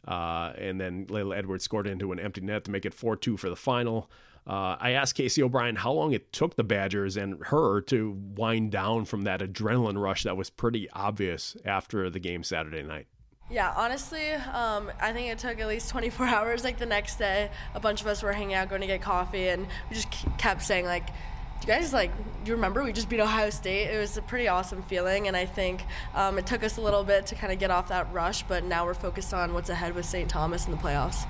and 0.05 0.81
then 0.81 1.05
Laila 1.09 1.37
Edwards 1.37 1.63
scored 1.63 1.87
into 1.87 2.11
an 2.11 2.19
empty 2.19 2.41
net 2.41 2.65
to 2.65 2.71
make 2.71 2.85
it 2.85 2.93
4-2 2.93 3.39
for 3.39 3.49
the 3.49 3.55
final. 3.55 4.11
Uh, 4.47 4.75
I 4.79 4.91
asked 4.91 5.15
Casey 5.15 5.41
O'Brien 5.41 5.77
how 5.77 5.91
long 5.91 6.11
it 6.11 6.31
took 6.31 6.55
the 6.55 6.63
Badgers 6.63 7.17
and 7.17 7.43
her 7.45 7.81
to 7.81 8.11
wind 8.35 8.71
down 8.71 9.05
from 9.05 9.23
that 9.23 9.39
adrenaline 9.39 9.99
rush 9.99 10.23
that 10.23 10.37
was 10.37 10.51
pretty 10.51 10.87
obvious 10.91 11.57
after 11.65 12.09
the 12.09 12.19
game 12.19 12.43
Saturday 12.43 12.83
night. 12.83 13.07
Yeah, 13.49 13.71
honestly, 13.75 14.31
um, 14.31 14.91
I 14.99 15.13
think 15.13 15.29
it 15.29 15.37
took 15.37 15.59
at 15.59 15.67
least 15.67 15.89
24 15.89 16.25
hours. 16.27 16.63
Like 16.63 16.79
the 16.79 16.85
next 16.85 17.17
day, 17.17 17.49
a 17.73 17.79
bunch 17.79 18.01
of 18.01 18.07
us 18.07 18.23
were 18.23 18.33
hanging 18.33 18.55
out, 18.55 18.69
going 18.69 18.81
to 18.81 18.87
get 18.87 19.01
coffee, 19.01 19.49
and 19.49 19.67
we 19.89 19.95
just 19.95 20.07
kept 20.37 20.63
saying 20.63 20.85
like, 20.85 21.05
"Do 21.07 21.13
you 21.61 21.67
guys 21.67 21.93
like 21.93 22.11
do 22.45 22.49
you 22.49 22.55
remember 22.55 22.83
we 22.83 22.93
just 22.93 23.09
beat 23.09 23.19
ohio 23.19 23.49
state 23.49 23.87
it 23.87 23.97
was 23.97 24.17
a 24.17 24.21
pretty 24.21 24.47
awesome 24.47 24.83
feeling 24.83 25.27
and 25.27 25.35
i 25.35 25.45
think 25.45 25.83
um, 26.13 26.37
it 26.37 26.45
took 26.45 26.63
us 26.63 26.77
a 26.77 26.81
little 26.81 27.03
bit 27.03 27.25
to 27.25 27.35
kind 27.35 27.51
of 27.51 27.57
get 27.57 27.71
off 27.71 27.87
that 27.87 28.11
rush 28.13 28.43
but 28.43 28.63
now 28.63 28.85
we're 28.85 28.93
focused 28.93 29.33
on 29.33 29.51
what's 29.53 29.69
ahead 29.69 29.95
with 29.95 30.05
st 30.05 30.29
thomas 30.29 30.67
in 30.67 30.71
the 30.71 30.77
playoffs 30.77 31.25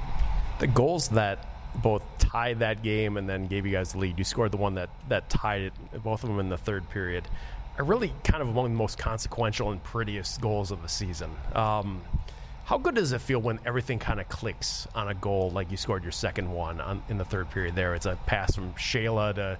the 0.60 0.68
goals 0.68 1.08
that 1.10 1.46
both 1.82 2.04
tied 2.18 2.60
that 2.60 2.84
game 2.84 3.16
and 3.16 3.30
then 3.30 3.48
gave 3.48 3.66
you 3.66 3.72
guys 3.72 3.94
the 3.94 3.98
lead 3.98 4.18
you 4.18 4.26
scored 4.26 4.52
the 4.52 4.58
one 4.58 4.76
that, 4.76 4.90
that 5.08 5.30
tied 5.30 5.62
it 5.62 6.04
both 6.04 6.24
of 6.24 6.30
them 6.30 6.40
in 6.40 6.50
the 6.50 6.58
third 6.58 6.90
period 6.90 7.24
are 7.78 7.84
really 7.84 8.14
kind 8.24 8.42
of 8.42 8.50
among 8.50 8.66
the 8.66 8.78
most 8.78 8.98
consequential 8.98 9.72
and 9.72 9.84
prettiest 9.84 10.42
goals 10.42 10.72
of 10.72 10.82
the 10.82 10.90
season 10.90 11.32
um, 11.54 12.02
how 12.66 12.78
good 12.78 12.96
does 12.96 13.12
it 13.12 13.22
feel 13.22 13.40
when 13.40 13.60
everything 13.66 14.00
kind 14.00 14.20
of 14.20 14.28
clicks 14.30 14.88
on 14.96 15.10
a 15.10 15.14
goal 15.14 15.52
like 15.52 15.70
you 15.70 15.78
scored 15.78 16.04
your 16.04 16.12
second 16.12 16.50
one 16.50 16.80
on, 16.82 17.04
in 17.10 17.18
the 17.18 17.26
third 17.26 17.50
period 17.52 17.76
there 17.76 17.96
it's 17.96 18.06
a 18.06 18.18
pass 18.26 18.56
from 18.56 18.74
shayla 18.74 19.36
to 19.36 19.58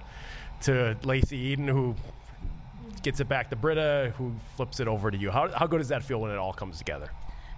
to 0.62 0.96
Lacey 1.02 1.36
Eden, 1.36 1.68
who 1.68 1.94
gets 3.02 3.20
it 3.20 3.28
back 3.28 3.50
to 3.50 3.56
Britta, 3.56 4.12
who 4.16 4.34
flips 4.56 4.80
it 4.80 4.88
over 4.88 5.10
to 5.10 5.16
you. 5.16 5.30
How, 5.30 5.48
how 5.48 5.66
good 5.66 5.78
does 5.78 5.88
that 5.88 6.02
feel 6.02 6.20
when 6.20 6.30
it 6.30 6.36
all 6.36 6.52
comes 6.52 6.78
together? 6.78 7.10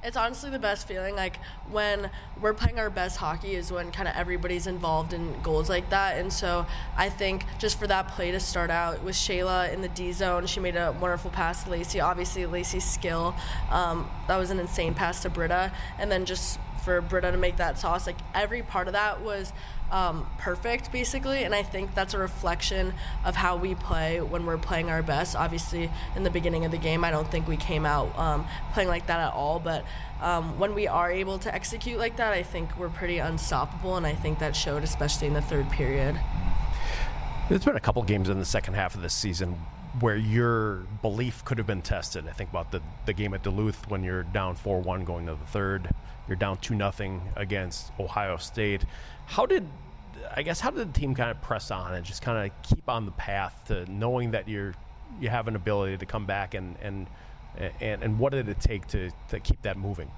It's 0.03 0.17
honestly 0.17 0.51
the 0.51 0.61
best 0.61 0.87
feeling. 0.87 1.17
Like 1.17 1.41
when 1.71 2.11
we're 2.41 2.55
playing 2.55 2.79
our 2.79 2.89
best 2.89 3.17
hockey 3.17 3.57
is 3.57 3.73
when 3.73 3.91
kind 3.91 4.09
of 4.09 4.15
everybody's 4.15 4.69
involved 4.69 5.13
in 5.13 5.41
goals 5.43 5.69
like 5.69 5.91
that. 5.91 6.19
And 6.19 6.33
so 6.33 6.67
I 6.97 7.09
think 7.09 7.45
just 7.59 7.79
for 7.79 7.89
that 7.89 8.09
play 8.09 8.31
to 8.31 8.39
start 8.39 8.71
out 8.71 9.03
with 9.03 9.17
Shayla 9.17 9.73
in 9.73 9.81
the 9.81 9.89
D 9.89 10.13
zone, 10.13 10.47
she 10.47 10.61
made 10.61 10.77
a 10.77 10.93
wonderful 11.01 11.31
pass 11.33 11.65
to 11.65 11.71
Lacey. 11.71 12.01
Obviously, 12.01 12.47
Lacey's 12.47 12.85
skill, 12.85 13.35
um, 13.71 14.09
that 14.29 14.37
was 14.37 14.51
an 14.51 14.61
insane 14.61 14.95
pass 14.95 15.23
to 15.23 15.31
Britta. 15.31 15.73
And 15.99 16.13
then 16.13 16.25
just 16.25 16.61
for 16.85 17.01
Britta 17.01 17.33
to 17.33 17.37
make 17.37 17.57
that 17.57 17.77
sauce, 17.77 18.07
like 18.07 18.19
every 18.35 18.63
part 18.63 18.87
of 18.87 18.93
that 18.93 19.21
was 19.21 19.53
um, 19.91 20.27
perfect, 20.39 20.93
basically. 20.93 21.45
And 21.45 21.55
I 21.55 21.63
think 21.63 21.95
that's 21.95 22.15
a 22.15 22.19
reflection 22.19 22.95
of 23.25 23.35
how 23.35 23.57
we 23.57 23.75
play 23.75 24.21
when 24.21 24.47
we're 24.47 24.59
playing 24.59 24.91
our 24.91 25.03
best. 25.03 25.37
Obviously, 25.37 25.91
in 26.17 26.23
the 26.23 26.31
beginning 26.31 26.65
of 26.65 26.71
the 26.71 26.79
game, 26.79 27.05
I 27.05 27.11
don't 27.11 27.31
think 27.31 27.49
we 27.49 27.57
came 27.57 27.87
out 27.87 28.17
um, 28.19 28.47
playing 28.73 28.89
like 28.89 29.07
that 29.07 29.21
at 29.21 29.33
all. 29.33 29.59
But 29.59 29.85
um, 30.21 30.59
when 30.59 30.75
we 30.75 30.87
are 30.87 31.11
able 31.11 31.39
to 31.41 31.55
execute 31.55 31.99
like 31.99 32.17
that, 32.17 32.33
I 32.33 32.43
think 32.43 32.77
we're 32.79 32.89
pretty 32.89 33.19
unstoppable. 33.19 33.97
And 33.97 34.07
I 34.07 34.15
think 34.15 34.39
that 34.41 34.55
showed, 34.55 34.83
especially 34.83 35.29
in 35.29 35.35
the 35.35 35.43
third 35.43 35.71
period. 35.71 36.19
There's 37.49 37.65
been 37.65 37.77
a 37.77 37.81
couple 37.81 38.03
games 38.03 38.29
in 38.29 38.39
the 38.39 38.45
second 38.45 38.75
half 38.75 38.95
of 38.95 39.01
this 39.01 39.15
season 39.15 39.57
where 40.01 40.17
your 40.17 40.87
belief 41.03 41.45
could 41.45 41.59
have 41.59 41.67
been 41.67 41.83
tested. 41.83 42.29
I 42.29 42.33
think 42.33 42.51
about 42.51 42.71
the, 42.71 42.83
the 43.07 43.13
game 43.13 43.35
at 43.35 43.43
Duluth 43.43 43.89
when 43.89 44.05
you're 44.05 44.23
down 44.23 44.55
4 44.55 44.81
1 44.81 45.05
going 45.05 45.27
to 45.27 45.35
the 45.35 45.47
third. 45.47 45.89
You're 46.27 46.37
down 46.37 46.59
2 46.59 46.77
0 46.77 47.23
against 47.37 47.91
Ohio 47.99 48.37
State. 48.37 48.85
How 49.29 49.47
did 49.47 49.69
I 50.35 50.43
guess 50.43 50.59
how 50.61 50.71
did 50.71 50.93
the 50.93 50.99
team 50.99 51.15
kind 51.15 51.31
of 51.31 51.41
press 51.43 51.71
on 51.71 51.95
and 51.95 52.05
just 52.05 52.23
kind 52.23 52.51
of 52.51 52.63
keep 52.63 52.89
on 52.89 53.05
the 53.05 53.13
path 53.13 53.65
to 53.69 53.91
knowing 53.91 54.33
that 54.33 54.49
you're 54.49 54.75
you 55.21 55.29
have 55.29 55.49
an 55.49 55.57
ability 55.57 55.97
to 55.99 56.07
come 56.07 56.27
back 56.27 56.55
and 56.55 56.77
and 56.81 57.07
and, 57.81 58.03
and 58.03 58.19
what 58.19 58.33
did 58.33 58.49
it 58.49 58.61
take 58.61 58.87
to, 58.89 59.11
to 59.29 59.41
keep 59.41 59.63
that 59.63 59.77
moving? 59.77 60.11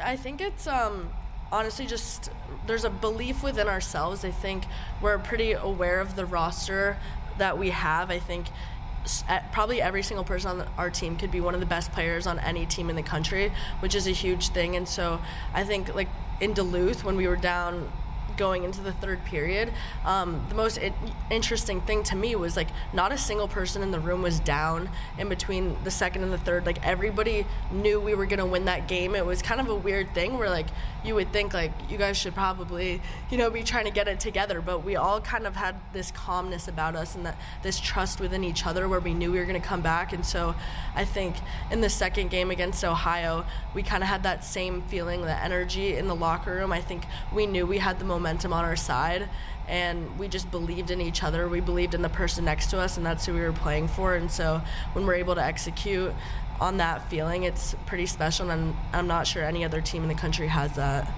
I 0.00 0.16
think 0.16 0.40
it's 0.40 0.66
um, 0.66 1.10
honestly 1.50 1.86
just 1.86 2.30
there's 2.66 2.84
a 2.84 2.90
belief 2.90 3.42
within 3.42 3.68
ourselves. 3.68 4.24
I 4.24 4.30
think 4.30 4.64
we're 5.00 5.18
pretty 5.18 5.52
aware 5.52 6.00
of 6.00 6.16
the 6.16 6.24
roster 6.24 6.96
that 7.38 7.58
we 7.58 7.70
have. 7.70 8.10
I 8.10 8.18
think 8.18 8.46
probably 9.52 9.82
every 9.82 10.02
single 10.02 10.24
person 10.24 10.60
on 10.60 10.68
our 10.78 10.88
team 10.88 11.16
could 11.16 11.32
be 11.32 11.40
one 11.40 11.54
of 11.54 11.60
the 11.60 11.66
best 11.66 11.90
players 11.92 12.26
on 12.26 12.38
any 12.38 12.64
team 12.64 12.88
in 12.88 12.96
the 12.96 13.02
country, 13.02 13.52
which 13.80 13.94
is 13.94 14.06
a 14.06 14.12
huge 14.12 14.50
thing. 14.50 14.76
And 14.76 14.88
so 14.88 15.20
I 15.52 15.64
think 15.64 15.94
like 15.94 16.08
in 16.40 16.52
Duluth 16.52 17.02
when 17.02 17.16
we 17.16 17.26
were 17.26 17.36
down 17.36 17.90
going 18.36 18.64
into 18.64 18.80
the 18.80 18.92
third 18.92 19.24
period. 19.24 19.72
Um, 20.04 20.44
the 20.48 20.54
most 20.54 20.78
interesting 21.30 21.80
thing 21.82 22.02
to 22.04 22.16
me 22.16 22.34
was 22.34 22.56
like 22.56 22.68
not 22.92 23.12
a 23.12 23.18
single 23.18 23.48
person 23.48 23.82
in 23.82 23.90
the 23.90 24.00
room 24.00 24.22
was 24.22 24.40
down 24.40 24.88
in 25.18 25.28
between 25.28 25.76
the 25.84 25.90
second 25.90 26.22
and 26.22 26.32
the 26.32 26.38
third. 26.38 26.66
Like 26.66 26.84
everybody 26.86 27.46
knew 27.70 28.00
we 28.00 28.14
were 28.14 28.26
gonna 28.26 28.46
win 28.46 28.64
that 28.66 28.88
game. 28.88 29.14
It 29.14 29.24
was 29.24 29.42
kind 29.42 29.60
of 29.60 29.68
a 29.68 29.74
weird 29.74 30.14
thing 30.14 30.38
where 30.38 30.50
like 30.50 30.66
you 31.04 31.14
would 31.14 31.32
think 31.32 31.54
like 31.54 31.72
you 31.88 31.98
guys 31.98 32.16
should 32.16 32.34
probably 32.34 33.00
you 33.30 33.38
know 33.38 33.50
be 33.50 33.62
trying 33.62 33.84
to 33.84 33.90
get 33.90 34.08
it 34.08 34.20
together, 34.20 34.60
but 34.60 34.84
we 34.84 34.96
all 34.96 35.20
kind 35.20 35.46
of 35.46 35.56
had 35.56 35.76
this 35.92 36.10
calmness 36.10 36.68
about 36.68 36.96
us 36.96 37.14
and 37.14 37.26
that 37.26 37.36
this 37.62 37.78
trust 37.78 38.20
within 38.20 38.44
each 38.44 38.66
other 38.66 38.88
where 38.88 39.00
we 39.00 39.14
knew 39.14 39.32
we 39.32 39.38
were 39.38 39.46
gonna 39.46 39.60
come 39.60 39.82
back. 39.82 40.12
And 40.12 40.24
so 40.24 40.54
I 40.94 41.04
think 41.04 41.36
in 41.70 41.80
the 41.80 41.90
second 41.90 42.30
game 42.30 42.50
against 42.50 42.84
Ohio, 42.84 43.44
we 43.74 43.82
kind 43.82 44.02
of 44.02 44.08
had 44.08 44.22
that 44.22 44.44
same 44.44 44.82
feeling, 44.82 45.22
the 45.22 45.42
energy 45.42 45.96
in 45.96 46.08
the 46.08 46.14
locker 46.14 46.54
room. 46.54 46.72
I 46.72 46.80
think 46.80 47.04
we 47.32 47.46
knew 47.46 47.66
we 47.66 47.78
had 47.78 47.98
the 47.98 48.04
momentum 48.04 48.21
momentum 48.22 48.52
on 48.52 48.64
our 48.64 48.76
side 48.76 49.28
and 49.68 50.18
we 50.18 50.28
just 50.28 50.50
believed 50.50 50.90
in 50.90 51.00
each 51.00 51.22
other. 51.22 51.48
We 51.48 51.60
believed 51.60 51.94
in 51.94 52.02
the 52.02 52.08
person 52.08 52.44
next 52.44 52.70
to 52.70 52.78
us, 52.78 52.96
and 52.96 53.06
that's 53.06 53.26
who 53.26 53.34
we 53.34 53.40
were 53.40 53.52
playing 53.52 53.88
for. 53.88 54.14
And 54.14 54.30
so 54.30 54.60
when 54.92 55.06
we're 55.06 55.14
able 55.14 55.34
to 55.34 55.42
execute 55.42 56.12
on 56.60 56.78
that 56.78 57.08
feeling, 57.08 57.44
it's 57.44 57.74
pretty 57.86 58.06
special, 58.06 58.50
and 58.50 58.74
I'm 58.92 59.06
not 59.06 59.26
sure 59.26 59.42
any 59.42 59.64
other 59.64 59.80
team 59.80 60.02
in 60.02 60.08
the 60.08 60.14
country 60.14 60.46
has 60.48 60.74
that. 60.76 61.10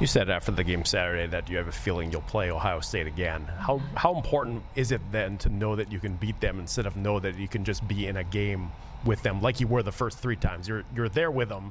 You 0.00 0.06
said 0.06 0.30
after 0.30 0.50
the 0.50 0.64
game 0.64 0.84
Saturday 0.84 1.28
that 1.28 1.48
you 1.48 1.58
have 1.58 1.68
a 1.68 1.72
feeling 1.72 2.10
you'll 2.10 2.22
play 2.22 2.50
Ohio 2.50 2.80
State 2.80 3.06
again. 3.06 3.44
How 3.44 3.80
how 3.94 4.16
important 4.16 4.64
is 4.74 4.90
it 4.90 5.00
then 5.12 5.38
to 5.38 5.48
know 5.48 5.76
that 5.76 5.92
you 5.92 6.00
can 6.00 6.16
beat 6.16 6.40
them 6.40 6.58
instead 6.58 6.86
of 6.86 6.96
know 6.96 7.20
that 7.20 7.36
you 7.36 7.46
can 7.46 7.62
just 7.62 7.86
be 7.86 8.08
in 8.08 8.16
a 8.16 8.24
game 8.24 8.72
with 9.04 9.22
them 9.22 9.40
like 9.40 9.60
you 9.60 9.68
were 9.68 9.82
the 9.82 9.92
first 9.92 10.18
three 10.18 10.34
times? 10.34 10.66
You're 10.66 10.82
you're 10.96 11.10
there 11.10 11.30
with 11.30 11.50
them, 11.50 11.70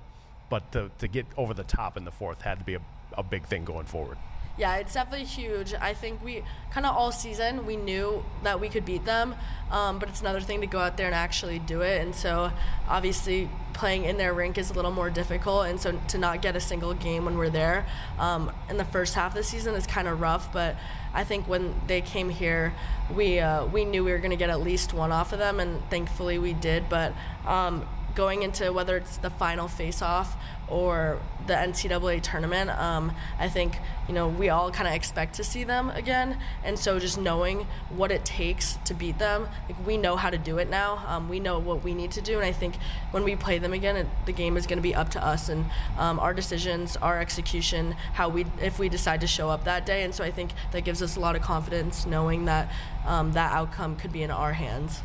but 0.50 0.72
to, 0.72 0.90
to 1.00 1.10
get 1.10 1.26
over 1.36 1.54
the 1.54 1.64
top 1.64 1.98
in 1.98 2.06
the 2.06 2.12
fourth 2.12 2.42
had 2.42 2.60
to 2.60 2.64
be 2.64 2.76
a, 2.76 2.82
a 3.18 3.24
big 3.24 3.44
thing 3.48 3.66
going 3.66 3.86
forward 3.86 4.18
yeah, 4.62 4.76
it's 4.76 4.94
definitely 4.94 5.26
huge. 5.26 5.74
I 5.74 5.96
think 5.96 6.24
we 6.24 6.44
kind 6.70 6.86
of 6.86 6.96
all 6.96 7.12
season 7.12 7.66
we 7.66 7.76
knew 7.76 8.24
that 8.44 8.62
we 8.62 8.70
could 8.70 8.86
beat 8.86 9.06
them, 9.06 9.34
um, 9.72 9.98
but 9.98 10.08
it's 10.08 10.22
another 10.22 10.40
thing 10.40 10.62
to 10.62 10.68
go 10.68 10.78
out 10.78 10.98
there 10.98 11.08
and 11.08 11.16
actually 11.16 11.58
do 11.58 11.82
it. 11.82 12.00
And 12.00 12.14
so 12.14 12.52
obviously 12.88 13.50
playing 13.74 14.06
in 14.06 14.18
their 14.18 14.36
rink 14.36 14.60
is 14.60 14.70
a 14.70 14.74
little 14.74 14.92
more 14.92 15.10
difficult, 15.10 15.66
and 15.66 15.82
so 15.82 16.00
to 16.10 16.20
not 16.20 16.44
get 16.44 16.56
a 16.56 16.60
single 16.60 16.94
game 16.94 17.26
when 17.26 17.40
we're 17.40 17.50
there 17.50 17.88
um, 18.20 18.52
in 18.70 18.78
the 18.78 18.86
first 18.86 19.16
half 19.16 19.32
of 19.32 19.36
the 19.36 19.44
season 19.44 19.74
is 19.74 19.88
kind 19.88 20.08
of 20.08 20.22
rough. 20.22 20.54
But 20.54 20.76
I 21.12 21.24
think 21.24 21.48
when 21.48 21.74
they 21.88 22.02
came 22.02 22.30
here, 22.30 22.76
we 23.16 23.40
uh, 23.40 23.66
we 23.66 23.84
knew 23.84 24.04
we 24.04 24.12
were 24.12 24.20
going 24.20 24.30
to 24.30 24.38
get 24.38 24.52
at 24.52 24.62
least 24.62 24.94
one 24.94 25.12
off 25.12 25.34
of 25.34 25.40
them, 25.40 25.60
and 25.60 25.82
thankfully 25.90 26.38
we 26.38 26.54
did. 26.54 26.88
But 26.88 27.16
um, 27.48 27.88
going 28.14 28.44
into 28.44 28.72
whether 28.72 28.98
it's 28.98 29.18
the 29.18 29.30
final 29.32 29.68
face-off 29.68 30.36
or 30.72 31.20
the 31.48 31.54
NCAA 31.54 32.22
tournament. 32.22 32.70
Um, 32.70 33.14
I 33.38 33.50
think 33.50 33.78
you 34.08 34.14
know 34.14 34.28
we 34.28 34.50
all 34.50 34.72
kind 34.72 34.88
of 34.88 34.94
expect 34.94 35.36
to 35.36 35.44
see 35.44 35.64
them 35.64 35.90
again, 35.92 36.38
and 36.64 36.80
so 36.80 36.98
just 37.00 37.20
knowing 37.20 37.68
what 37.90 38.12
it 38.12 38.24
takes 38.24 38.78
to 38.86 38.94
beat 38.94 39.20
them, 39.20 39.48
like 39.68 39.86
we 39.86 39.98
know 39.98 40.16
how 40.16 40.30
to 40.30 40.38
do 40.38 40.58
it 40.58 40.70
now. 40.70 41.04
Um, 41.08 41.30
we 41.30 41.40
know 41.40 41.60
what 41.60 41.84
we 41.84 41.94
need 41.94 42.12
to 42.12 42.22
do, 42.22 42.38
and 42.38 42.46
I 42.46 42.52
think 42.52 42.76
when 43.12 43.24
we 43.24 43.36
play 43.36 43.60
them 43.60 43.74
again, 43.74 43.98
it, 43.98 44.08
the 44.26 44.32
game 44.32 44.58
is 44.58 44.66
going 44.66 44.78
to 44.78 44.84
be 44.84 44.96
up 44.96 45.10
to 45.10 45.24
us 45.24 45.50
and 45.50 45.66
um, 45.98 46.20
our 46.20 46.34
decisions, 46.34 46.96
our 46.98 47.20
execution, 47.20 47.96
how 48.14 48.30
we 48.30 48.46
if 48.62 48.80
we 48.80 48.90
decide 48.90 49.22
to 49.22 49.28
show 49.28 49.50
up 49.50 49.66
that 49.66 49.86
day. 49.86 50.04
And 50.04 50.16
so 50.16 50.24
I 50.24 50.32
think 50.32 50.52
that 50.72 50.84
gives 50.84 51.02
us 51.02 51.18
a 51.18 51.20
lot 51.20 51.36
of 51.36 51.42
confidence 51.42 52.06
knowing 52.06 52.46
that 52.46 52.72
um, 53.06 53.34
that 53.34 53.52
outcome 53.52 53.96
could 53.98 54.14
be 54.14 54.24
in 54.24 54.32
our 54.32 54.54
hands. 54.54 55.02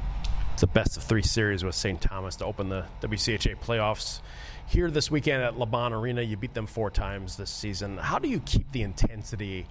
It's 0.55 0.63
a 0.63 0.67
best 0.67 0.97
of 0.97 1.03
three 1.03 1.23
series 1.23 1.65
with 1.65 1.75
St. 1.75 2.01
Thomas 2.01 2.37
to 2.37 2.47
open 2.47 2.71
the 2.71 2.87
WCHA 3.03 3.59
playoffs 3.59 4.21
here 4.67 4.91
this 4.91 5.11
weekend 5.11 5.43
at 5.43 5.55
LaBahn 5.55 5.93
Arena. 5.93 6.23
You 6.23 6.37
beat 6.37 6.55
them 6.55 6.67
four 6.67 6.91
times 6.91 7.37
this 7.37 7.51
season. 7.51 7.99
How 7.99 8.19
do 8.19 8.29
you 8.29 8.41
keep 8.41 8.71
the 8.73 8.83
intensity 8.83 9.67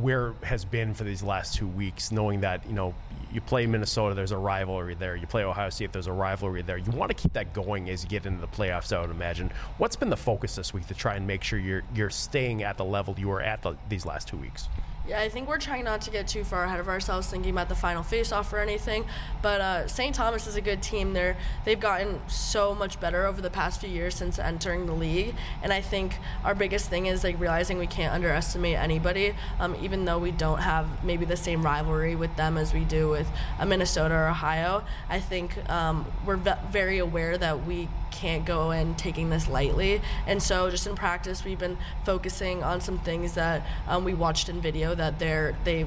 where 0.00 0.32
has 0.42 0.64
been 0.64 0.94
for 0.94 1.04
these 1.04 1.22
last 1.22 1.54
two 1.54 1.66
weeks, 1.68 2.10
knowing 2.12 2.40
that 2.40 2.66
you 2.66 2.72
know 2.72 2.94
you 3.32 3.40
play 3.40 3.66
Minnesota, 3.66 4.14
there's 4.14 4.32
a 4.32 4.38
rivalry 4.38 4.94
there. 4.94 5.16
You 5.16 5.26
play 5.26 5.44
Ohio 5.44 5.68
State, 5.70 5.92
there's 5.92 6.06
a 6.06 6.12
rivalry 6.12 6.62
there. 6.62 6.78
You 6.78 6.90
want 6.92 7.10
to 7.10 7.14
keep 7.14 7.32
that 7.34 7.52
going 7.52 7.90
as 7.90 8.02
you 8.02 8.08
get 8.08 8.24
into 8.24 8.40
the 8.40 8.48
playoffs. 8.48 8.94
I 8.96 9.00
would 9.00 9.10
imagine. 9.10 9.50
What's 9.78 9.96
been 9.96 10.10
the 10.10 10.16
focus 10.16 10.54
this 10.54 10.72
week 10.72 10.86
to 10.86 10.94
try 10.94 11.16
and 11.16 11.26
make 11.26 11.42
sure 11.42 11.58
you're 11.58 11.82
you're 11.94 12.10
staying 12.10 12.62
at 12.62 12.78
the 12.78 12.84
level 12.84 13.14
you 13.18 13.28
were 13.28 13.42
at 13.42 13.62
the, 13.62 13.76
these 13.88 14.06
last 14.06 14.28
two 14.28 14.38
weeks? 14.38 14.68
Yeah, 15.04 15.20
I 15.20 15.28
think 15.28 15.48
we're 15.48 15.58
trying 15.58 15.82
not 15.82 16.00
to 16.02 16.12
get 16.12 16.28
too 16.28 16.44
far 16.44 16.62
ahead 16.62 16.78
of 16.78 16.86
ourselves, 16.86 17.26
thinking 17.26 17.50
about 17.50 17.68
the 17.68 17.74
final 17.74 18.04
face-off 18.04 18.52
or 18.52 18.60
anything. 18.60 19.04
But 19.42 19.60
uh, 19.60 19.88
St. 19.88 20.14
Thomas 20.14 20.46
is 20.46 20.54
a 20.54 20.60
good 20.60 20.80
team. 20.80 21.12
They're 21.12 21.36
they've 21.64 21.80
gotten 21.80 22.20
so 22.28 22.72
much 22.72 23.00
better 23.00 23.26
over 23.26 23.40
the 23.40 23.50
past 23.50 23.80
few 23.80 23.90
years 23.90 24.14
since 24.14 24.38
entering 24.38 24.86
the 24.86 24.92
league, 24.92 25.34
and 25.60 25.72
I 25.72 25.80
think 25.80 26.18
our 26.44 26.54
biggest 26.54 26.88
thing 26.88 27.06
is 27.06 27.24
like 27.24 27.40
realizing 27.40 27.78
we 27.78 27.88
can't 27.88 28.14
underestimate 28.14 28.76
anybody, 28.76 29.34
um, 29.58 29.74
even 29.82 30.04
though 30.04 30.18
we 30.18 30.30
don't 30.30 30.60
have 30.60 30.86
maybe 31.02 31.24
the 31.24 31.36
same 31.36 31.64
rivalry 31.64 32.14
with 32.14 32.36
them 32.36 32.56
as 32.56 32.72
we 32.72 32.84
do 32.84 33.08
with 33.08 33.28
uh, 33.58 33.66
Minnesota 33.66 34.14
or 34.14 34.28
Ohio. 34.28 34.84
I 35.08 35.18
think 35.18 35.68
um, 35.68 36.06
we're 36.24 36.36
ve- 36.36 36.52
very 36.70 36.98
aware 36.98 37.36
that 37.38 37.66
we 37.66 37.88
can't 38.12 38.44
go 38.44 38.70
in 38.70 38.94
taking 38.94 39.30
this 39.30 39.48
lightly. 39.48 40.00
And 40.26 40.40
so, 40.40 40.70
just 40.70 40.86
in 40.86 40.94
practice, 40.94 41.44
we've 41.44 41.58
been 41.58 41.78
focusing 42.04 42.62
on 42.62 42.80
some 42.80 42.98
things 42.98 43.32
that 43.34 43.66
um, 43.88 44.04
we 44.04 44.14
watched 44.14 44.48
in 44.48 44.60
video 44.60 44.91
that 44.94 45.18
they're 45.18 45.56
they 45.64 45.86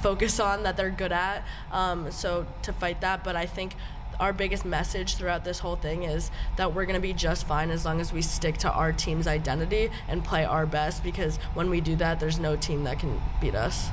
focus 0.00 0.40
on 0.40 0.62
that 0.62 0.76
they're 0.76 0.90
good 0.90 1.12
at. 1.12 1.44
Um, 1.70 2.10
so 2.10 2.46
to 2.62 2.72
fight 2.72 3.00
that, 3.02 3.22
but 3.24 3.36
I 3.36 3.46
think 3.46 3.76
our 4.20 4.32
biggest 4.32 4.64
message 4.64 5.16
throughout 5.16 5.44
this 5.44 5.58
whole 5.58 5.76
thing 5.76 6.04
is 6.04 6.30
that 6.56 6.74
we're 6.74 6.84
going 6.84 6.94
to 6.94 7.00
be 7.00 7.12
just 7.12 7.46
fine 7.46 7.70
as 7.70 7.84
long 7.84 8.00
as 8.00 8.12
we 8.12 8.22
stick 8.22 8.56
to 8.58 8.70
our 8.70 8.92
team's 8.92 9.26
identity 9.26 9.90
and 10.08 10.22
play 10.24 10.44
our 10.44 10.66
best 10.66 11.02
because 11.02 11.38
when 11.54 11.68
we 11.70 11.80
do 11.80 11.96
that 11.96 12.20
there's 12.20 12.38
no 12.38 12.54
team 12.54 12.84
that 12.84 12.98
can 12.98 13.20
beat 13.40 13.54
us 13.54 13.88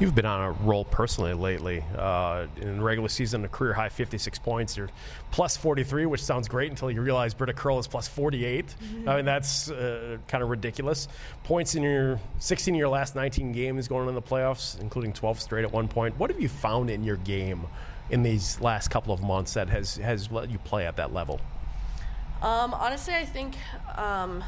You've 0.00 0.14
been 0.14 0.26
on 0.26 0.40
a 0.40 0.50
roll 0.50 0.84
personally 0.84 1.34
lately. 1.34 1.84
Uh, 1.96 2.48
in 2.60 2.78
the 2.78 2.82
regular 2.82 3.08
season, 3.08 3.44
a 3.44 3.48
career 3.48 3.72
high 3.72 3.88
56 3.88 4.40
points. 4.40 4.76
You're 4.76 4.88
plus 5.30 5.56
43, 5.56 6.06
which 6.06 6.22
sounds 6.22 6.48
great 6.48 6.70
until 6.70 6.90
you 6.90 7.00
realize 7.00 7.32
Britta 7.32 7.52
Curl 7.52 7.78
is 7.78 7.86
plus 7.86 8.08
48. 8.08 8.66
Mm-hmm. 8.66 9.08
I 9.08 9.16
mean, 9.16 9.24
that's 9.24 9.70
uh, 9.70 10.18
kind 10.26 10.42
of 10.42 10.50
ridiculous. 10.50 11.06
Points 11.44 11.76
in 11.76 11.84
your 11.84 12.18
16 12.40 12.74
of 12.74 12.78
your 12.78 12.88
last 12.88 13.14
19 13.14 13.52
games 13.52 13.86
going 13.86 14.08
in 14.08 14.16
the 14.16 14.22
playoffs, 14.22 14.80
including 14.80 15.12
12 15.12 15.40
straight 15.40 15.64
at 15.64 15.70
one 15.70 15.86
point. 15.86 16.18
What 16.18 16.28
have 16.28 16.40
you 16.40 16.48
found 16.48 16.90
in 16.90 17.04
your 17.04 17.16
game 17.18 17.64
in 18.10 18.24
these 18.24 18.60
last 18.60 18.88
couple 18.88 19.14
of 19.14 19.22
months 19.22 19.54
that 19.54 19.68
has, 19.68 19.96
has 19.98 20.28
let 20.28 20.50
you 20.50 20.58
play 20.58 20.86
at 20.88 20.96
that 20.96 21.14
level? 21.14 21.40
Um, 22.42 22.74
honestly, 22.74 23.14
I 23.14 23.24
think. 23.24 23.54
Um, 23.94 24.42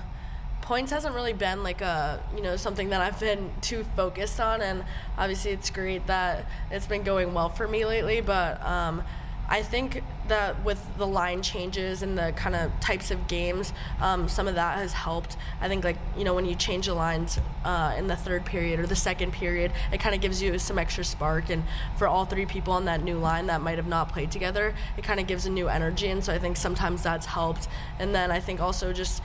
points 0.67 0.91
hasn't 0.91 1.15
really 1.15 1.33
been 1.33 1.63
like 1.63 1.81
a 1.81 2.21
you 2.35 2.43
know 2.43 2.57
something 2.57 2.91
that 2.91 3.01
I've 3.01 3.19
been 3.21 3.51
too 3.61 3.85
focused 3.95 4.41
on, 4.41 4.61
and 4.61 4.85
obviously 5.17 5.53
it's 5.53 5.71
great 5.71 6.07
that 6.09 6.45
it's 6.71 6.87
been 6.87 7.05
going 7.05 7.33
well 7.33 7.49
for 7.49 7.69
me 7.69 7.87
lately. 7.87 8.21
But 8.21 8.61
um, 8.67 9.05
I 9.49 9.63
think 9.63 10.03
that 10.27 10.65
with 10.65 10.85
the 10.99 11.07
line 11.07 11.41
changes 11.41 12.03
and 12.03 12.19
the 12.19 12.33
kind 12.33 12.57
of 12.57 12.73
types 12.81 13.13
of 13.13 13.29
games, 13.29 13.73
um, 14.01 14.29
some 14.29 14.49
of 14.49 14.57
that 14.57 14.79
has 14.79 14.93
helped. 14.93 15.37
I 15.61 15.69
think 15.69 15.85
like 15.85 15.99
you 16.19 16.25
know 16.25 16.35
when 16.35 16.47
you 16.47 16.57
change 16.57 16.87
the 16.87 16.95
lines 16.95 17.39
uh, 17.65 17.95
in 17.97 18.09
the 18.09 18.17
third 18.17 18.45
period 18.45 18.81
or 18.81 18.89
the 18.89 18.97
second 18.97 19.33
period, 19.33 19.71
it 19.93 20.01
kind 20.01 20.17
of 20.17 20.21
gives 20.21 20.43
you 20.43 20.59
some 20.59 20.81
extra 20.81 21.05
spark. 21.05 21.49
And 21.49 21.63
for 21.97 22.09
all 22.09 22.25
three 22.25 22.45
people 22.45 22.73
on 22.73 22.87
that 22.87 23.05
new 23.05 23.19
line 23.19 23.47
that 23.47 23.61
might 23.61 23.79
have 23.79 23.87
not 23.87 24.09
played 24.09 24.33
together, 24.33 24.75
it 24.97 25.05
kind 25.05 25.21
of 25.21 25.29
gives 25.29 25.47
a 25.47 25.51
new 25.51 25.69
energy. 25.69 26.09
And 26.09 26.25
so 26.25 26.33
I 26.33 26.41
think 26.41 26.57
sometimes 26.57 27.05
that's 27.05 27.27
helped. 27.27 27.69
And 28.01 28.13
then 28.13 28.33
I 28.33 28.41
think 28.41 28.61
also 28.61 28.93
just 28.93 29.23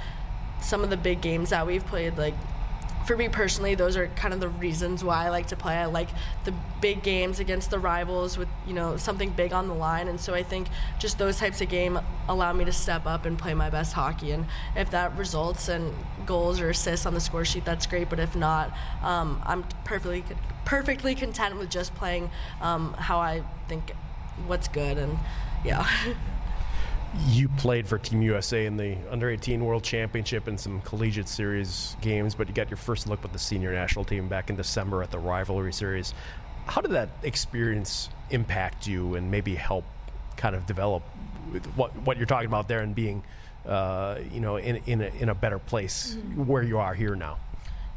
some 0.62 0.84
of 0.84 0.89
the 0.89 0.97
big 0.97 1.21
games 1.21 1.50
that 1.50 1.65
we've 1.65 1.86
played, 1.86 2.17
like 2.17 2.36
for 3.06 3.17
me 3.17 3.30
personally, 3.30 3.76
those 3.76 3.97
are 3.97 4.08
kind 4.10 4.34
of 4.34 4.39
the 4.39 4.50
reasons 4.50 5.04
why 5.04 5.26
I 5.26 5.30
like 5.30 5.47
to 5.47 5.56
play. 5.56 5.76
I 5.76 5.86
like 5.86 6.10
the 6.43 6.54
big 6.82 7.04
games 7.04 7.39
against 7.39 7.69
the 7.69 7.80
rivals 7.80 8.38
with 8.38 8.47
you 8.67 8.74
know 8.74 8.97
something 8.97 9.32
big 9.32 9.54
on 9.54 9.67
the 9.67 9.74
line, 9.74 10.08
and 10.08 10.19
so 10.19 10.34
I 10.34 10.43
think 10.43 10.67
just 11.00 11.17
those 11.17 11.38
types 11.38 11.62
of 11.62 11.69
game 11.69 12.00
allow 12.30 12.54
me 12.54 12.65
to 12.65 12.71
step 12.71 13.06
up 13.06 13.26
and 13.26 13.38
play 13.38 13.54
my 13.54 13.69
best 13.69 13.93
hockey. 13.93 14.32
And 14.32 14.45
if 14.76 14.91
that 14.91 15.17
results 15.17 15.69
in 15.69 15.93
goals 16.26 16.62
or 16.62 16.69
assists 16.69 17.06
on 17.06 17.13
the 17.13 17.19
score 17.19 17.45
sheet, 17.45 17.65
that's 17.65 17.86
great. 17.86 18.10
But 18.10 18.19
if 18.19 18.36
not, 18.36 18.71
um, 19.02 19.41
I'm 19.45 19.63
perfectly 19.84 20.24
perfectly 20.65 21.15
content 21.15 21.58
with 21.58 21.69
just 21.69 21.93
playing 21.95 22.30
um, 22.62 22.93
how 22.93 23.19
I 23.19 23.43
think 23.67 23.91
what's 24.47 24.67
good, 24.67 24.97
and 24.97 25.17
yeah. 25.65 25.88
you 27.28 27.50
played 27.50 27.88
for 27.88 27.97
Team 27.97 28.21
USA 28.21 28.65
in 28.65 28.78
the 28.78 28.95
Under 29.10 29.30
18 29.30 29.63
World 29.63 29.84
Championship 29.84 30.47
and 30.47 30.60
some 30.60 30.82
collegiate 30.82 31.28
series 31.28 31.95
games, 32.02 32.36
but 32.36 32.47
you 32.47 32.54
got 32.54 32.69
your 32.69 32.78
first 32.78 33.08
look 33.08 33.21
with 33.21 33.34
the 33.34 33.39
senior 33.39 33.74
national 33.74 34.06
team 34.06 34.28
back 34.28 34.50
in 34.50 34.56
December 34.56 35.04
at 35.04 35.12
the 35.12 35.19
rivalry 35.19 35.74
series. 35.74 36.13
How 36.67 36.82
did 36.82 36.91
that 36.91 37.10
experience 37.24 38.10
impact 38.30 38.88
you 38.88 39.15
and 39.15 39.30
maybe 39.30 39.56
help 39.56 39.84
kind 40.38 40.56
of 40.56 40.65
develop 40.65 41.04
what 41.76 41.93
what 42.04 42.17
you're 42.17 42.26
talking 42.26 42.47
about 42.47 42.67
there 42.67 42.80
and 42.80 42.95
being, 42.95 43.24
uh, 43.65 44.19
you 44.32 44.39
know, 44.39 44.56
in 44.56 44.78
in 44.86 45.02
a, 45.02 45.08
in 45.19 45.30
a 45.30 45.36
better 45.36 45.60
place 45.60 46.15
mm-hmm. 46.17 46.45
where 46.45 46.63
you 46.63 46.78
are 46.78 46.93
here 46.93 47.15
now? 47.15 47.38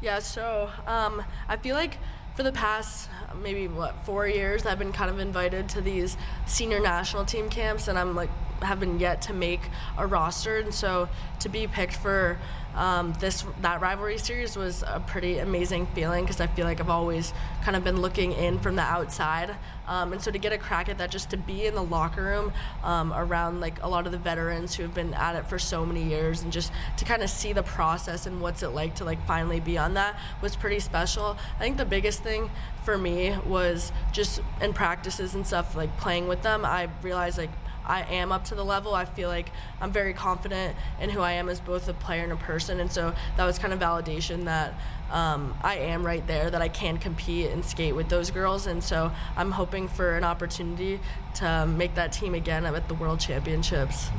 Yeah, 0.01 0.19
so 0.19 0.69
um, 0.85 1.23
I 1.47 1.55
feel 1.55 1.75
like 1.75 1.97
for 2.35 2.43
the 2.43 2.51
past 2.51 3.09
maybe 3.41 3.67
what 3.67 3.95
four 4.05 4.27
years 4.27 4.65
I've 4.65 4.79
been 4.79 4.91
kind 4.91 5.09
of 5.09 5.19
invited 5.19 5.69
to 5.69 5.81
these 5.81 6.17
senior 6.45 6.79
national 6.79 7.25
team 7.25 7.49
camps 7.49 7.87
and 7.87 7.97
I'm 7.97 8.15
like 8.15 8.29
have 8.61 8.79
been 8.79 8.99
yet 8.99 9.21
to 9.23 9.33
make 9.33 9.61
a 9.97 10.05
roster, 10.05 10.57
and 10.59 10.73
so 10.73 11.09
to 11.39 11.49
be 11.49 11.67
picked 11.67 11.95
for 11.95 12.37
um, 12.75 13.13
this 13.19 13.45
that 13.61 13.81
rivalry 13.81 14.17
series 14.17 14.57
was 14.57 14.83
a 14.85 14.99
pretty 14.99 15.39
amazing 15.39 15.87
feeling 15.87 16.23
because 16.23 16.41
I 16.41 16.47
feel 16.47 16.65
like 16.65 16.79
I've 16.79 16.89
always 16.89 17.33
kind 17.63 17.75
of 17.75 17.83
been 17.83 18.01
looking 18.01 18.33
in 18.33 18.59
from 18.59 18.75
the 18.75 18.81
outside, 18.81 19.55
um, 19.87 20.13
and 20.13 20.21
so 20.21 20.31
to 20.31 20.37
get 20.37 20.51
a 20.51 20.57
crack 20.57 20.89
at 20.89 20.97
that, 20.97 21.11
just 21.11 21.29
to 21.31 21.37
be 21.37 21.65
in 21.65 21.75
the 21.75 21.83
locker 21.83 22.23
room 22.23 22.53
um, 22.83 23.13
around 23.13 23.61
like 23.61 23.81
a 23.81 23.87
lot 23.87 24.05
of 24.05 24.11
the 24.11 24.17
veterans 24.17 24.75
who 24.75 24.83
have 24.83 24.93
been 24.93 25.13
at 25.13 25.35
it 25.35 25.47
for 25.47 25.57
so 25.57 25.85
many 25.85 26.03
years, 26.03 26.41
and 26.41 26.51
just 26.51 26.71
to 26.97 27.05
kind 27.05 27.23
of 27.23 27.29
see 27.29 27.53
the 27.53 27.63
process 27.63 28.25
and 28.25 28.41
what's 28.41 28.61
it 28.61 28.69
like 28.69 28.95
to 28.95 29.05
like 29.05 29.25
finally 29.25 29.59
be 29.59 29.77
on 29.77 29.93
that 29.93 30.19
was 30.41 30.55
pretty 30.55 30.79
special. 30.79 31.37
I 31.57 31.59
think 31.59 31.77
the 31.77 31.85
biggest 31.85 32.23
thing 32.23 32.49
for 32.83 32.97
me 32.97 33.35
was 33.47 33.91
just 34.11 34.41
in 34.61 34.73
practices 34.73 35.33
and 35.33 35.45
stuff 35.45 35.75
like 35.75 35.95
playing 35.97 36.27
with 36.27 36.41
them. 36.41 36.65
I 36.65 36.89
realized 37.01 37.37
like 37.37 37.49
I 37.87 38.03
am 38.03 38.31
up 38.31 38.45
to 38.45 38.55
the 38.55 38.63
level. 38.63 38.93
I 38.93 39.05
feel 39.05 39.29
like 39.29 39.49
I'm 39.79 39.91
very 39.91 40.13
confident 40.13 40.75
in 40.99 41.09
who 41.09 41.21
I 41.21 41.33
am 41.33 41.49
as 41.49 41.59
both 41.59 41.87
a 41.87 41.93
player 41.93 42.23
and 42.23 42.31
a 42.31 42.37
person, 42.37 42.79
and 42.79 42.91
so 42.91 43.13
that 43.37 43.45
was 43.45 43.59
kind 43.59 43.73
of 43.73 43.79
validation 43.79 44.45
that 44.45 44.73
um, 45.11 45.53
I 45.63 45.75
am 45.77 46.05
right 46.05 46.25
there, 46.27 46.49
that 46.49 46.61
I 46.61 46.67
can 46.67 46.97
compete 46.97 47.51
and 47.51 47.63
skate 47.63 47.95
with 47.95 48.09
those 48.09 48.31
girls, 48.31 48.67
and 48.67 48.83
so 48.83 49.11
I'm 49.35 49.51
hoping 49.51 49.87
for 49.87 50.17
an 50.17 50.23
opportunity 50.23 50.99
to 51.35 51.65
make 51.67 51.95
that 51.95 52.11
team 52.11 52.33
again 52.33 52.65
at 52.65 52.87
the 52.87 52.95
World 52.95 53.19
Championships 53.19 54.09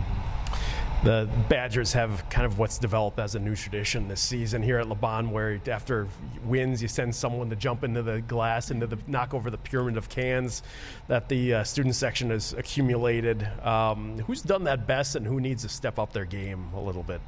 the 1.04 1.28
Badgers 1.48 1.92
have 1.92 2.28
kind 2.30 2.46
of 2.46 2.58
what's 2.58 2.78
developed 2.78 3.18
as 3.18 3.34
a 3.34 3.38
new 3.38 3.54
tradition 3.54 4.08
this 4.08 4.20
season 4.20 4.62
here 4.62 4.78
at 4.78 4.86
LaBahn, 4.86 5.30
where 5.30 5.60
after 5.68 6.08
wins, 6.44 6.82
you 6.82 6.88
send 6.88 7.14
someone 7.14 7.50
to 7.50 7.56
jump 7.56 7.84
into 7.84 8.02
the 8.02 8.20
glass, 8.22 8.70
into 8.70 8.86
the 8.86 8.98
knock 9.06 9.34
over 9.34 9.50
the 9.50 9.58
pyramid 9.58 9.96
of 9.96 10.08
cans 10.08 10.62
that 11.08 11.28
the 11.28 11.54
uh, 11.54 11.64
student 11.64 11.94
section 11.94 12.30
has 12.30 12.54
accumulated. 12.54 13.46
Um, 13.62 14.18
who's 14.20 14.42
done 14.42 14.64
that 14.64 14.86
best, 14.86 15.16
and 15.16 15.26
who 15.26 15.40
needs 15.40 15.62
to 15.62 15.68
step 15.68 15.98
up 15.98 16.12
their 16.12 16.24
game 16.24 16.70
a 16.74 16.80
little 16.80 17.02
bit? 17.02 17.20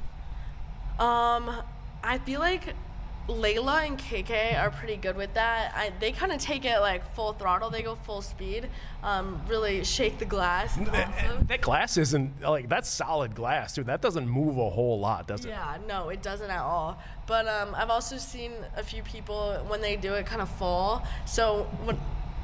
Um, 0.99 1.63
I 2.03 2.19
feel 2.25 2.41
like 2.41 2.75
Laila 3.29 3.83
and 3.83 3.99
KK 3.99 4.59
are 4.59 4.71
pretty 4.71 4.97
good 4.97 5.17
with 5.17 5.35
that. 5.35 5.73
I, 5.75 5.93
they 6.01 6.13
kind 6.13 6.33
of 6.33 6.41
take 6.41 6.65
it 6.65 6.81
like 6.81 7.15
full 7.15 7.35
throttle. 7.35 7.69
They 7.69 7.83
go 7.83 7.95
full 7.95 8.23
speed. 8.23 8.69
Um, 9.03 9.43
really 9.47 9.85
shake 9.85 10.19
the 10.19 10.25
glass. 10.25 10.77
That, 10.77 11.49
that, 11.49 11.61
glass 11.61 11.99
isn't 11.99 12.41
like 12.41 12.69
that's 12.69 12.89
solid 12.89 13.35
glass, 13.35 13.75
dude. 13.75 13.87
That 13.87 14.01
doesn't 14.01 14.29
move 14.29 14.57
a 14.57 14.71
whole 14.71 14.99
lot, 14.99 15.29
does 15.29 15.45
it? 15.45 15.51
Yeah, 15.51 15.77
no, 15.87 16.09
it 16.09 16.23
doesn't 16.23 16.51
at 16.51 16.61
all. 16.61 16.99
But 17.27 17.47
um, 17.47 17.75
I've 17.75 17.91
also 17.91 18.17
seen 18.17 18.53
a 18.77 18.83
few 18.83 19.03
people 19.03 19.63
when 19.69 19.83
they 19.83 19.97
do 19.97 20.15
it 20.15 20.25
kind 20.25 20.41
of 20.41 20.49
fall. 20.49 21.07
So 21.27 21.69
when 21.85 21.99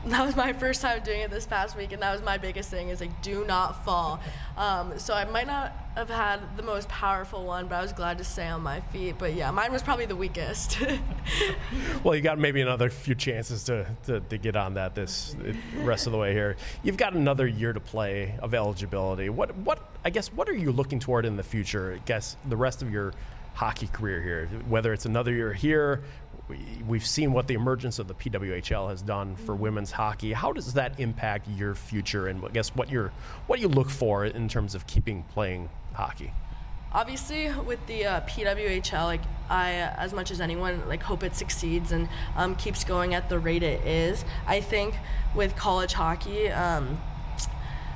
that 0.07 0.25
was 0.27 0.37
my 0.37 0.53
first 0.53 0.83
time 0.83 1.03
doing 1.03 1.21
it 1.21 1.31
this 1.31 1.47
past 1.47 1.77
week, 1.77 1.93
and 1.93 2.03
that 2.03 2.13
was 2.13 2.23
my 2.23 2.37
biggest 2.37 2.71
thing 2.71 2.89
is 2.89 3.01
like 3.01 3.23
do 3.23 3.45
not 3.47 3.85
fall. 3.85 4.21
Um, 4.57 4.99
so 4.99 5.15
I 5.15 5.25
might 5.25 5.47
not 5.47 5.73
have 5.97 6.11
had 6.11 6.41
the 6.57 6.63
most 6.63 6.89
powerful 6.89 7.45
one, 7.45 7.69
but 7.69 7.77
I 7.77 7.83
was 7.83 7.93
glad 7.93 8.19
to 8.19 8.25
stay 8.25 8.47
on 8.47 8.63
my 8.63 8.81
feet. 8.81 9.17
But 9.19 9.35
yeah, 9.35 9.51
mine 9.51 9.73
was 9.73 9.83
probably 9.83 10.07
the 10.07 10.17
weakest. 10.17 10.79
well, 12.05 12.15
you 12.15 12.21
got 12.21 12.39
maybe 12.39 12.61
another 12.61 12.91
few 12.91 13.15
chances 13.15 13.65
to, 13.65 13.87
to, 14.05 14.21
to, 14.21 14.39
get 14.39 14.57
on 14.57 14.75
that 14.75 14.95
this 14.95 15.37
rest 15.77 16.07
of 16.07 16.13
the 16.13 16.19
way 16.19 16.33
here. 16.33 16.57
You've 16.83 16.97
got 16.97 17.15
another 17.15 17.47
year 17.47 17.73
to 17.73 17.81
play 17.81 18.35
of 18.41 18.55
eligibility. 18.55 19.29
What 19.31 19.57
what 19.57 19.91
I 20.05 20.11
guess 20.11 20.33
what 20.33 20.49
are 20.49 20.55
you 20.55 20.73
looking 20.73 20.99
toward 20.99 21.25
in 21.25 21.37
the 21.37 21.43
future? 21.43 21.95
I 21.95 21.99
guess 22.05 22.37
the 22.49 22.57
rest 22.57 22.83
of 22.83 22.91
your 22.91 23.15
hockey 23.55 23.87
career 23.87 24.21
here, 24.21 24.47
whether 24.69 24.93
it's 24.93 25.07
another 25.07 25.33
year 25.33 25.53
here 25.53 26.03
we've 26.87 27.07
seen 27.07 27.33
what 27.33 27.47
the 27.47 27.55
emergence 27.55 27.99
of 27.99 28.09
the 28.09 28.15
PWHL 28.15 28.89
has 28.91 29.03
done 29.03 29.37
for 29.37 29.55
women's 29.55 29.91
hockey. 29.91 30.33
How 30.33 30.53
does 30.53 30.75
that 30.75 30.99
impact 31.01 31.49
your 31.49 31.75
future, 31.75 32.29
and 32.29 32.45
I 32.45 32.49
guess 32.49 32.75
what 32.75 32.91
you 32.91 33.11
what 33.47 33.61
you 33.61 33.69
look 33.69 33.91
for 33.91 34.25
in 34.25 34.49
terms 34.49 34.75
of 34.75 34.87
keeping 34.87 35.23
playing 35.25 35.69
hockey? 35.95 36.33
Obviously, 36.93 37.51
with 37.67 37.85
the 37.87 38.07
uh, 38.07 38.21
PWHL, 38.21 39.05
like 39.05 39.23
I, 39.51 39.73
as 39.73 40.13
much 40.13 40.31
as 40.31 40.41
anyone, 40.41 40.87
like 40.89 41.03
hope 41.03 41.25
it 41.25 41.35
succeeds 41.35 41.91
and 41.91 42.09
um, 42.37 42.55
keeps 42.55 42.85
going 42.85 43.15
at 43.15 43.29
the 43.29 43.39
rate 43.39 43.65
it 43.65 43.85
is. 43.85 44.25
I 44.47 44.61
think 44.61 44.95
with 45.35 45.57
college 45.57 45.93
hockey. 45.93 46.51
Um, 46.51 46.99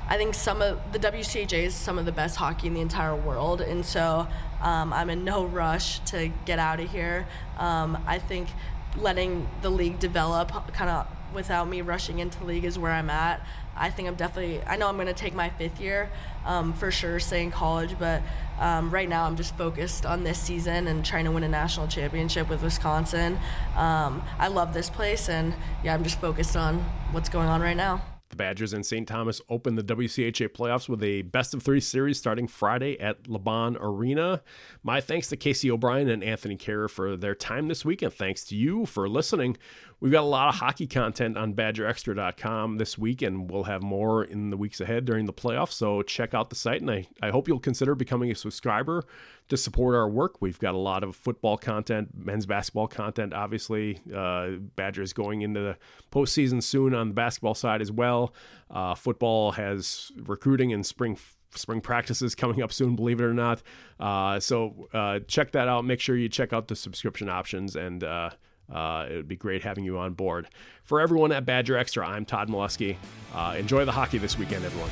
I 0.09 0.17
think 0.17 0.33
some 0.33 0.63
of 0.63 0.79
the 0.91 0.97
WCHA 0.97 1.65
is 1.65 1.75
some 1.75 1.99
of 1.99 2.05
the 2.05 2.11
best 2.11 2.35
hockey 2.35 2.65
in 2.65 2.73
the 2.73 2.81
entire 2.81 3.15
world, 3.15 3.61
and 3.61 3.85
so 3.85 4.27
um, 4.59 4.91
I'm 4.91 5.11
in 5.11 5.23
no 5.23 5.45
rush 5.45 5.99
to 6.11 6.31
get 6.45 6.57
out 6.57 6.79
of 6.79 6.89
here. 6.89 7.27
Um, 7.59 7.95
I 8.07 8.17
think 8.17 8.49
letting 8.97 9.47
the 9.61 9.69
league 9.69 9.99
develop 9.99 10.51
kind 10.73 10.89
of 10.89 11.07
without 11.31 11.69
me 11.69 11.81
rushing 11.81 12.17
into 12.17 12.43
league 12.43 12.65
is 12.65 12.79
where 12.79 12.91
I'm 12.91 13.11
at. 13.11 13.45
I 13.77 13.91
think 13.91 14.07
I'm 14.07 14.15
definitely, 14.15 14.63
I 14.63 14.77
know 14.77 14.89
I'm 14.89 14.95
going 14.95 15.07
to 15.07 15.13
take 15.13 15.35
my 15.35 15.49
fifth 15.49 15.79
year 15.79 16.09
um, 16.43 16.73
for 16.73 16.89
sure, 16.89 17.19
stay 17.19 17.43
in 17.43 17.51
college, 17.51 17.95
but 17.99 18.23
um, 18.59 18.89
right 18.89 19.07
now 19.07 19.25
I'm 19.25 19.35
just 19.35 19.55
focused 19.57 20.07
on 20.07 20.23
this 20.23 20.39
season 20.39 20.87
and 20.87 21.05
trying 21.05 21.25
to 21.25 21.31
win 21.31 21.43
a 21.43 21.47
national 21.47 21.87
championship 21.87 22.49
with 22.49 22.63
Wisconsin. 22.63 23.37
Um, 23.75 24.23
I 24.39 24.47
love 24.47 24.73
this 24.73 24.89
place, 24.89 25.29
and 25.29 25.53
yeah, 25.83 25.93
I'm 25.93 26.03
just 26.03 26.19
focused 26.19 26.57
on 26.57 26.79
what's 27.11 27.29
going 27.29 27.47
on 27.47 27.61
right 27.61 27.77
now. 27.77 28.01
The 28.29 28.35
Badgers 28.35 28.73
and 28.73 28.85
St. 28.85 29.07
Thomas 29.07 29.41
open 29.49 29.75
the 29.75 29.83
WCHA 29.83 30.49
playoffs 30.49 30.87
with 30.87 31.01
a 31.03 31.23
best 31.23 31.53
of 31.55 31.63
three 31.63 31.79
series 31.79 32.17
starting 32.19 32.47
Friday 32.47 32.99
at 32.99 33.23
LaBahn 33.23 33.75
Arena. 33.79 34.43
My 34.83 35.01
thanks 35.01 35.27
to 35.29 35.37
Casey 35.37 35.71
O'Brien 35.71 36.07
and 36.07 36.23
Anthony 36.23 36.55
Kehrer 36.55 36.89
for 36.89 37.17
their 37.17 37.33
time 37.33 37.67
this 37.67 37.83
week, 37.83 38.03
and 38.03 38.13
thanks 38.13 38.43
to 38.45 38.55
you 38.55 38.85
for 38.85 39.09
listening. 39.09 39.57
We've 40.01 40.13
got 40.13 40.21
a 40.21 40.27
lot 40.27 40.47
of 40.47 40.55
hockey 40.55 40.87
content 40.87 41.37
on 41.37 41.53
BadgerExtra.com 41.53 42.77
this 42.77 42.97
week, 42.97 43.21
and 43.21 43.51
we'll 43.51 43.65
have 43.65 43.83
more 43.83 44.23
in 44.23 44.49
the 44.49 44.55
weeks 44.55 44.79
ahead 44.79 45.03
during 45.03 45.25
the 45.25 45.33
playoffs. 45.33 45.73
So 45.73 46.03
check 46.03 46.33
out 46.33 46.49
the 46.49 46.55
site, 46.55 46.79
and 46.79 46.89
I, 46.89 47.07
I 47.21 47.31
hope 47.31 47.49
you'll 47.49 47.59
consider 47.59 47.95
becoming 47.95 48.31
a 48.31 48.35
subscriber 48.35 49.03
to 49.49 49.57
support 49.57 49.95
our 49.95 50.07
work. 50.07 50.41
We've 50.41 50.57
got 50.57 50.73
a 50.73 50.77
lot 50.77 51.03
of 51.03 51.17
football 51.17 51.57
content, 51.57 52.11
men's 52.15 52.45
basketball 52.45 52.87
content, 52.87 53.33
obviously. 53.33 53.99
Uh, 54.13 54.51
Badgers 54.77 55.11
going 55.11 55.41
into 55.41 55.59
the 55.59 55.77
postseason 56.13 56.63
soon 56.63 56.95
on 56.95 57.09
the 57.09 57.13
basketball 57.13 57.55
side 57.55 57.81
as 57.81 57.91
well. 57.91 58.33
Uh, 58.71 58.95
football 58.95 59.51
has 59.51 60.13
recruiting 60.15 60.71
and 60.71 60.85
spring 60.85 61.17
spring 61.55 61.81
practices 61.81 62.35
coming 62.35 62.61
up 62.61 62.71
soon, 62.71 62.95
believe 62.95 63.19
it 63.19 63.23
or 63.23 63.33
not. 63.33 63.61
Uh, 63.99 64.39
so 64.39 64.87
uh, 64.93 65.19
check 65.27 65.51
that 65.51 65.67
out. 65.67 65.83
Make 65.83 65.99
sure 65.99 66.15
you 66.15 66.29
check 66.29 66.53
out 66.53 66.67
the 66.67 66.75
subscription 66.75 67.27
options 67.27 67.75
and 67.75 68.03
uh, 68.03 68.29
uh, 68.71 69.07
it 69.09 69.15
would 69.15 69.27
be 69.27 69.35
great 69.35 69.63
having 69.63 69.83
you 69.83 69.97
on 69.97 70.13
board. 70.13 70.47
For 70.83 71.01
everyone 71.01 71.31
at 71.31 71.45
Badger 71.45 71.77
Extra, 71.77 72.07
I'm 72.07 72.25
Todd 72.25 72.49
Milewski. 72.49 72.97
Uh, 73.33 73.55
enjoy 73.57 73.85
the 73.85 73.91
hockey 73.91 74.17
this 74.17 74.37
weekend, 74.37 74.65
everyone. 74.65 74.89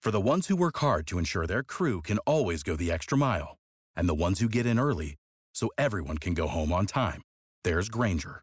For 0.00 0.12
the 0.12 0.20
ones 0.20 0.46
who 0.46 0.56
work 0.56 0.78
hard 0.78 1.06
to 1.08 1.18
ensure 1.18 1.46
their 1.46 1.62
crew 1.62 2.00
can 2.00 2.16
always 2.20 2.62
go 2.62 2.76
the 2.76 2.90
extra 2.90 3.18
mile, 3.18 3.58
and 3.94 4.08
the 4.08 4.14
ones 4.14 4.40
who 4.40 4.48
get 4.48 4.64
in 4.64 4.78
early 4.78 5.16
so 5.52 5.68
everyone 5.76 6.16
can 6.16 6.32
go 6.32 6.46
home 6.46 6.72
on 6.72 6.86
time, 6.86 7.20
there's 7.62 7.90
Grainger 7.90 8.42